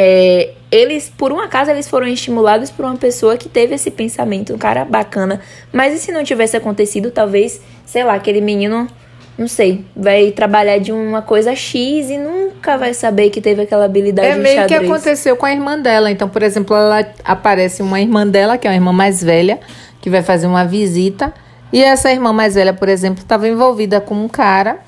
[0.03, 4.55] é, eles, por um acaso, eles foram estimulados por uma pessoa que teve esse pensamento,
[4.55, 5.42] um cara bacana.
[5.70, 8.88] Mas e se não tivesse acontecido, talvez, sei lá, aquele menino,
[9.36, 13.84] não sei, vai trabalhar de uma coisa X e nunca vai saber que teve aquela
[13.84, 16.11] habilidade É meio que aconteceu com a irmã dela.
[16.11, 19.61] Então, por exemplo, ela aparece uma irmã dela, que é uma irmã mais velha,
[20.01, 21.30] que vai fazer uma visita.
[21.70, 24.78] E essa irmã mais velha, por exemplo, estava envolvida com um cara.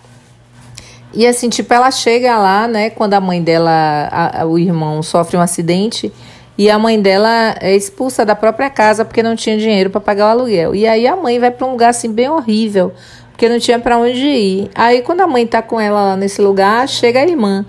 [1.15, 3.71] E assim, tipo, ela chega lá, né, quando a mãe dela,
[4.11, 6.13] a- a- o irmão sofre um acidente,
[6.57, 10.27] e a mãe dela é expulsa da própria casa porque não tinha dinheiro para pagar
[10.27, 10.75] o aluguel.
[10.75, 12.93] E aí a mãe vai para um lugar assim bem horrível,
[13.31, 14.71] porque não tinha para onde ir.
[14.75, 17.65] Aí quando a mãe tá com ela lá nesse lugar, chega a irmã.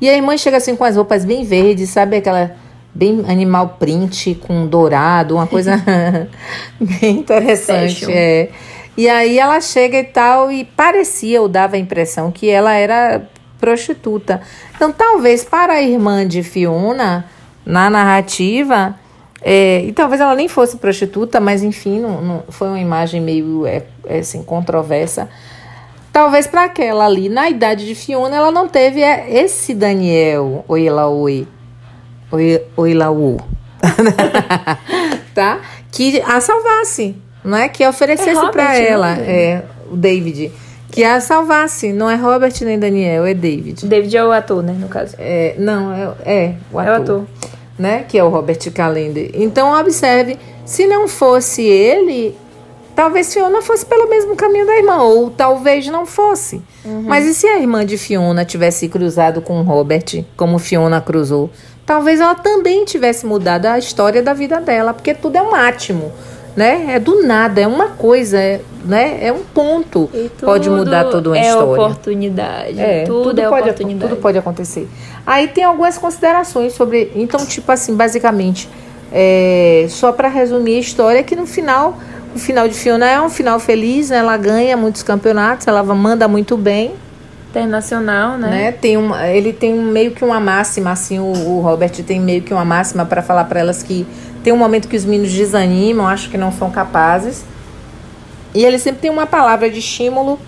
[0.00, 2.52] E a irmã chega assim com as roupas bem verdes, sabe aquela
[2.94, 5.72] bem animal print com dourado, uma coisa
[6.80, 8.48] bem interessante, é.
[8.98, 13.22] E aí ela chega e tal, e parecia, ou dava a impressão, que ela era
[13.60, 14.40] prostituta.
[14.74, 17.24] Então, talvez para a irmã de Fiona,
[17.64, 18.96] na narrativa,
[19.40, 23.64] é, e talvez ela nem fosse prostituta, mas enfim, não, não- foi uma imagem meio
[23.64, 25.28] é, é, assim, controversa.
[26.12, 30.88] Talvez para aquela ali, na idade de Fiona, ela não teve é, esse Daniel, oi
[30.88, 31.46] ela oi,
[32.32, 33.36] Oi, Oilaú.
[35.34, 35.60] tá?
[35.92, 37.14] Que a salvasse,
[37.44, 37.68] não é?
[37.68, 40.52] Que oferecesse É pra Robert, ela, é, o David.
[40.90, 43.86] Que a salvasse, não é Robert nem Daniel, é David.
[43.86, 45.14] David é o ator, né, no caso.
[45.18, 47.02] É, não, é, é o É o ator.
[47.02, 47.26] ator.
[47.78, 48.04] Né?
[48.08, 49.30] Que é o Robert Calender.
[49.34, 52.34] Então, observe, se não fosse ele,
[52.96, 56.60] talvez Fiona fosse pelo mesmo caminho da irmã, ou talvez não fosse.
[57.04, 61.50] Mas e se a irmã de Fiona tivesse cruzado com o Robert, como Fiona cruzou?
[61.86, 66.12] Talvez ela também tivesse mudado a história da vida dela, porque tudo é um átimo,
[66.58, 66.96] né?
[66.96, 69.18] É do nada, é uma coisa, é, né?
[69.22, 70.10] É um ponto.
[70.40, 71.84] Pode mudar tudo toda uma é história.
[71.84, 72.80] oportunidade.
[72.80, 74.10] É, tudo, é pode, oportunidade.
[74.10, 74.88] tudo pode acontecer.
[75.24, 77.12] Aí tem algumas considerações sobre.
[77.14, 78.68] Então, tipo assim, basicamente,
[79.12, 81.96] é, só para resumir a história, que no final,
[82.34, 84.16] o final de Fiona é um final feliz, né?
[84.16, 86.92] Ela ganha muitos campeonatos, ela manda muito bem,
[87.50, 88.50] Internacional, né?
[88.50, 88.72] né?
[88.72, 92.52] Tem uma, ele tem meio que uma máxima, assim, o, o Robert tem meio que
[92.52, 94.06] uma máxima para falar para elas que
[94.48, 97.44] tem um momento que os meninos desanimam, acham que não são capazes.
[98.54, 100.40] E ele sempre tem uma palavra de estímulo.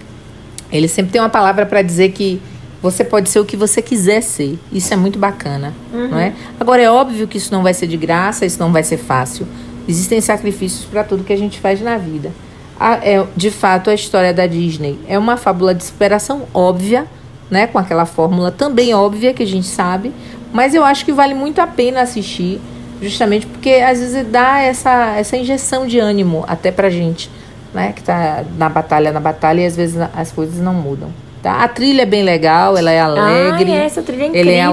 [0.72, 2.40] Ele sempre tem uma palavra para dizer que
[2.80, 4.58] você pode ser o que você quiser ser.
[4.72, 6.32] Isso é muito bacana, não é?
[6.58, 9.46] Agora é óbvio que isso não vai ser de graça, isso não vai ser fácil.
[9.86, 12.32] Existem sacrifícios para tudo que a gente faz na vida.
[12.78, 17.04] A- é, de fato, a história da Disney é uma fábula de superação óbvia,
[17.50, 17.66] né?
[17.66, 20.10] Com aquela fórmula também óbvia que a gente sabe,
[20.54, 22.58] mas eu acho que vale muito a pena assistir,
[23.02, 27.30] justamente porque às vezes dá essa, essa injeção de ânimo até pra gente,
[27.74, 27.92] né?
[27.94, 31.08] Que tá na batalha, na batalha e às vezes as coisas não mudam.
[31.42, 31.62] Tá?
[31.64, 34.70] A trilha é bem legal, ela é alegre, Ai, essa trilha é ele é incrível.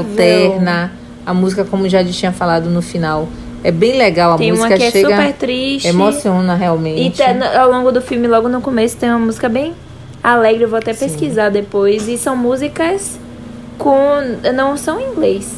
[0.51, 0.91] alterna.
[1.25, 3.27] A música, como já tinha falado no final,
[3.63, 4.33] é bem legal.
[4.33, 5.87] A Tem música uma que é chega, super triste.
[5.87, 7.17] emociona E realmente.
[7.17, 9.73] tá no- ao longo do filme, logo no começo, tem uma música bem
[10.23, 10.63] alegre.
[10.63, 11.05] Eu vou até Sim.
[11.07, 12.07] pesquisar depois.
[12.09, 13.17] E são músicas
[13.77, 13.95] com.
[14.53, 15.53] Não são em inglês.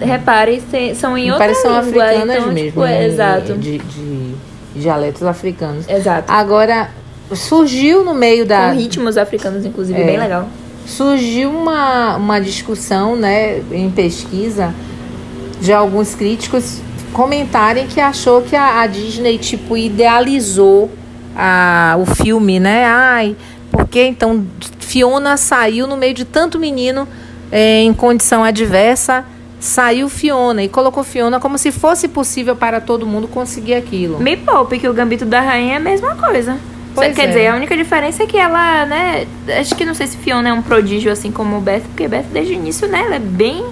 [0.00, 0.62] Repare,
[0.94, 1.80] são em outra Parecem língua.
[1.80, 2.68] africanas então, mesmo.
[2.68, 3.06] tipo, né?
[3.06, 3.54] exato.
[3.54, 4.34] De, de
[4.74, 5.88] dialetos africanos.
[5.88, 6.30] Exato.
[6.32, 6.90] Agora,
[7.34, 8.68] surgiu no meio da.
[8.70, 10.04] Com ritmos africanos, inclusive, É.
[10.04, 10.48] bem legal.
[10.86, 14.74] surgiu uma, uma discussão, né, em pesquisa,
[15.60, 16.80] de alguns críticos
[17.12, 20.90] comentarem que achou que a, a Disney, tipo, idealizou
[21.36, 22.84] a, o filme, né?
[22.86, 23.36] Ai,
[23.70, 24.44] porque então
[24.78, 27.06] Fiona saiu no meio de tanto menino
[27.52, 29.24] eh, em condição adversa,
[29.60, 34.18] saiu Fiona e colocou Fiona como se fosse possível para todo mundo conseguir aquilo.
[34.18, 36.58] Me poupe que o Gambito da Rainha é a mesma coisa.
[36.94, 37.26] Pois Quer é.
[37.28, 39.26] dizer, a única diferença é que ela, né?
[39.60, 42.24] Acho que não sei se Fiona é um prodígio assim como o Beth, porque Beth
[42.32, 43.02] desde o início, né?
[43.04, 43.64] Ela é bem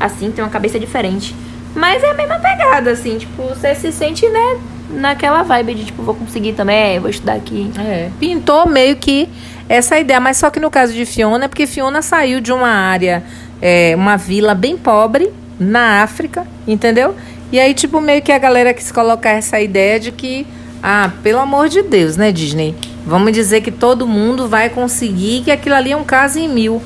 [0.00, 1.34] assim, tem uma cabeça diferente.
[1.74, 4.58] Mas é a mesma pegada, assim, tipo, você se sente, né?
[4.90, 7.70] Naquela vibe de tipo, vou conseguir também, vou estudar aqui.
[7.78, 9.28] É, pintou meio que
[9.68, 12.68] essa ideia, mas só que no caso de Fiona, é porque Fiona saiu de uma
[12.68, 13.22] área,
[13.60, 17.14] é, uma vila bem pobre na África, entendeu?
[17.50, 20.46] E aí, tipo, meio que a galera quis colocar essa ideia de que,
[20.82, 22.74] ah, pelo amor de Deus, né, Disney?
[23.06, 26.82] Vamos dizer que todo mundo vai conseguir, que aquilo ali é um caso em mil.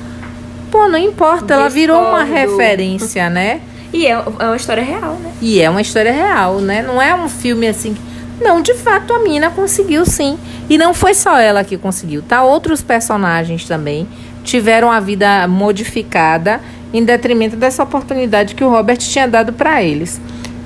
[0.69, 3.61] Pô, não importa, ela virou uma referência, né?
[3.91, 5.31] E é, é uma história real, né?
[5.41, 6.81] E é uma história real, né?
[6.81, 7.97] Não é um filme assim.
[8.39, 10.37] Não, de fato a mina conseguiu sim.
[10.69, 12.43] E não foi só ela que conseguiu, tá?
[12.43, 14.07] Outros personagens também
[14.43, 16.59] tiveram a vida modificada
[16.93, 20.19] em detrimento dessa oportunidade que o Robert tinha dado para eles.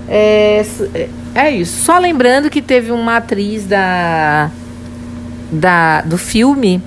[0.07, 0.89] É, s-
[1.34, 1.84] é isso.
[1.84, 4.49] Só lembrando que teve uma atriz da,
[5.51, 6.82] da do filme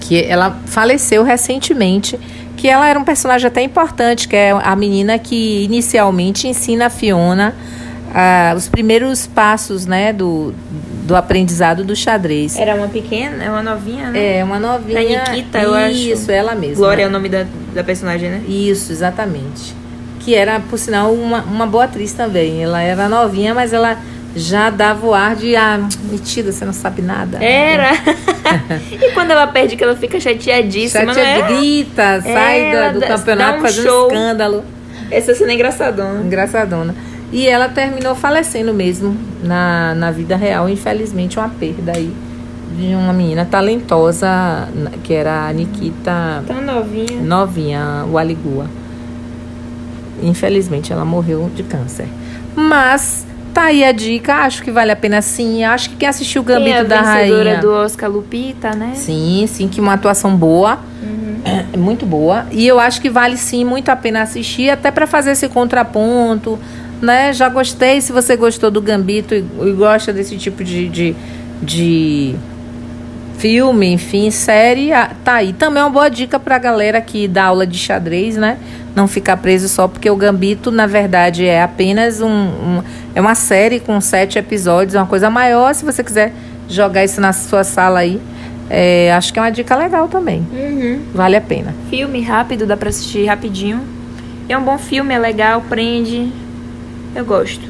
[0.00, 2.18] que ela faleceu recentemente,
[2.56, 6.90] que ela era um personagem até importante, que é a menina que inicialmente ensina a
[6.90, 7.54] Fiona
[8.18, 10.54] ah, os primeiros passos, né, do,
[11.02, 12.58] do aprendizado do xadrez.
[12.58, 14.38] Era uma pequena, é uma novinha, né?
[14.38, 15.18] É, uma novinha.
[15.18, 15.94] Da Nikita, eu acho.
[15.94, 16.76] Isso, ela mesma.
[16.76, 17.44] Glória é o nome da,
[17.74, 18.42] da personagem, né?
[18.48, 19.74] Isso, exatamente.
[20.20, 22.62] Que era, por sinal, uma, uma boa atriz também.
[22.62, 23.98] Ela era novinha, mas ela
[24.34, 27.36] já dava o ar de, ah, metida, você não sabe nada.
[27.44, 27.90] Era.
[28.98, 31.58] e quando ela perde, que ela fica chateadíssima, Chateada, é?
[31.58, 34.06] grita, sai ela do, do campeonato um fazendo show.
[34.06, 34.64] escândalo.
[35.10, 36.24] Essa cena é engraçadona.
[36.24, 36.94] Engraçadona.
[37.32, 42.12] E ela terminou falecendo mesmo na, na vida real, infelizmente, uma perda aí
[42.78, 44.28] de uma menina talentosa,
[45.02, 47.20] que era a Nikita Tão novinha.
[47.22, 48.66] novinha, o Aligua.
[50.22, 52.06] Infelizmente, ela morreu de câncer.
[52.54, 55.64] Mas tá aí a dica, acho que vale a pena sim.
[55.64, 57.60] Acho que quem assistiu o a Gambito da vencedora Rainha.
[57.60, 58.92] do Oscar Lupita, né?
[58.94, 60.78] Sim, sim, que uma atuação boa.
[61.72, 62.44] É muito boa.
[62.50, 66.58] E eu acho que vale sim muito a pena assistir, até para fazer esse contraponto.
[67.00, 67.32] Né?
[67.32, 68.00] Já gostei.
[68.00, 71.16] Se você gostou do Gambito e, e gosta desse tipo de, de,
[71.62, 72.34] de
[73.38, 74.90] filme, enfim, série,
[75.24, 75.52] tá aí.
[75.52, 78.58] Também é uma boa dica pra galera que dá aula de xadrez, né?
[78.96, 82.82] não ficar preso só porque o Gambito, na verdade, é apenas um, um
[83.14, 85.74] é uma série com sete episódios, uma coisa maior.
[85.74, 86.32] Se você quiser
[86.66, 88.18] jogar isso na sua sala aí,
[88.70, 90.46] é, acho que é uma dica legal também.
[90.50, 91.02] Uhum.
[91.14, 91.74] Vale a pena.
[91.90, 93.82] Filme rápido, dá pra assistir rapidinho.
[94.48, 96.32] É um bom filme, é legal, prende.
[97.16, 97.62] Eu gosto.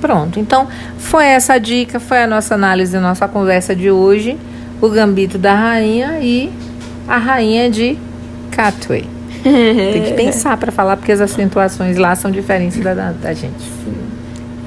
[0.00, 4.38] Pronto, então foi essa a dica, foi a nossa análise, a nossa conversa de hoje.
[4.80, 6.50] O Gambito da Rainha e
[7.08, 7.98] a Rainha de
[8.50, 9.04] Catway.
[9.42, 13.64] Tem que pensar para falar, porque as acentuações lá são diferentes da, da, da gente.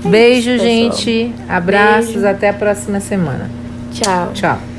[0.05, 0.91] Beijo, É isso, pessoal.
[0.97, 1.35] gente.
[1.47, 2.13] Abraços.
[2.13, 2.27] Beijo.
[2.27, 3.49] Até a próxima semana.
[3.91, 4.31] Tchau.
[4.33, 4.72] Tchau.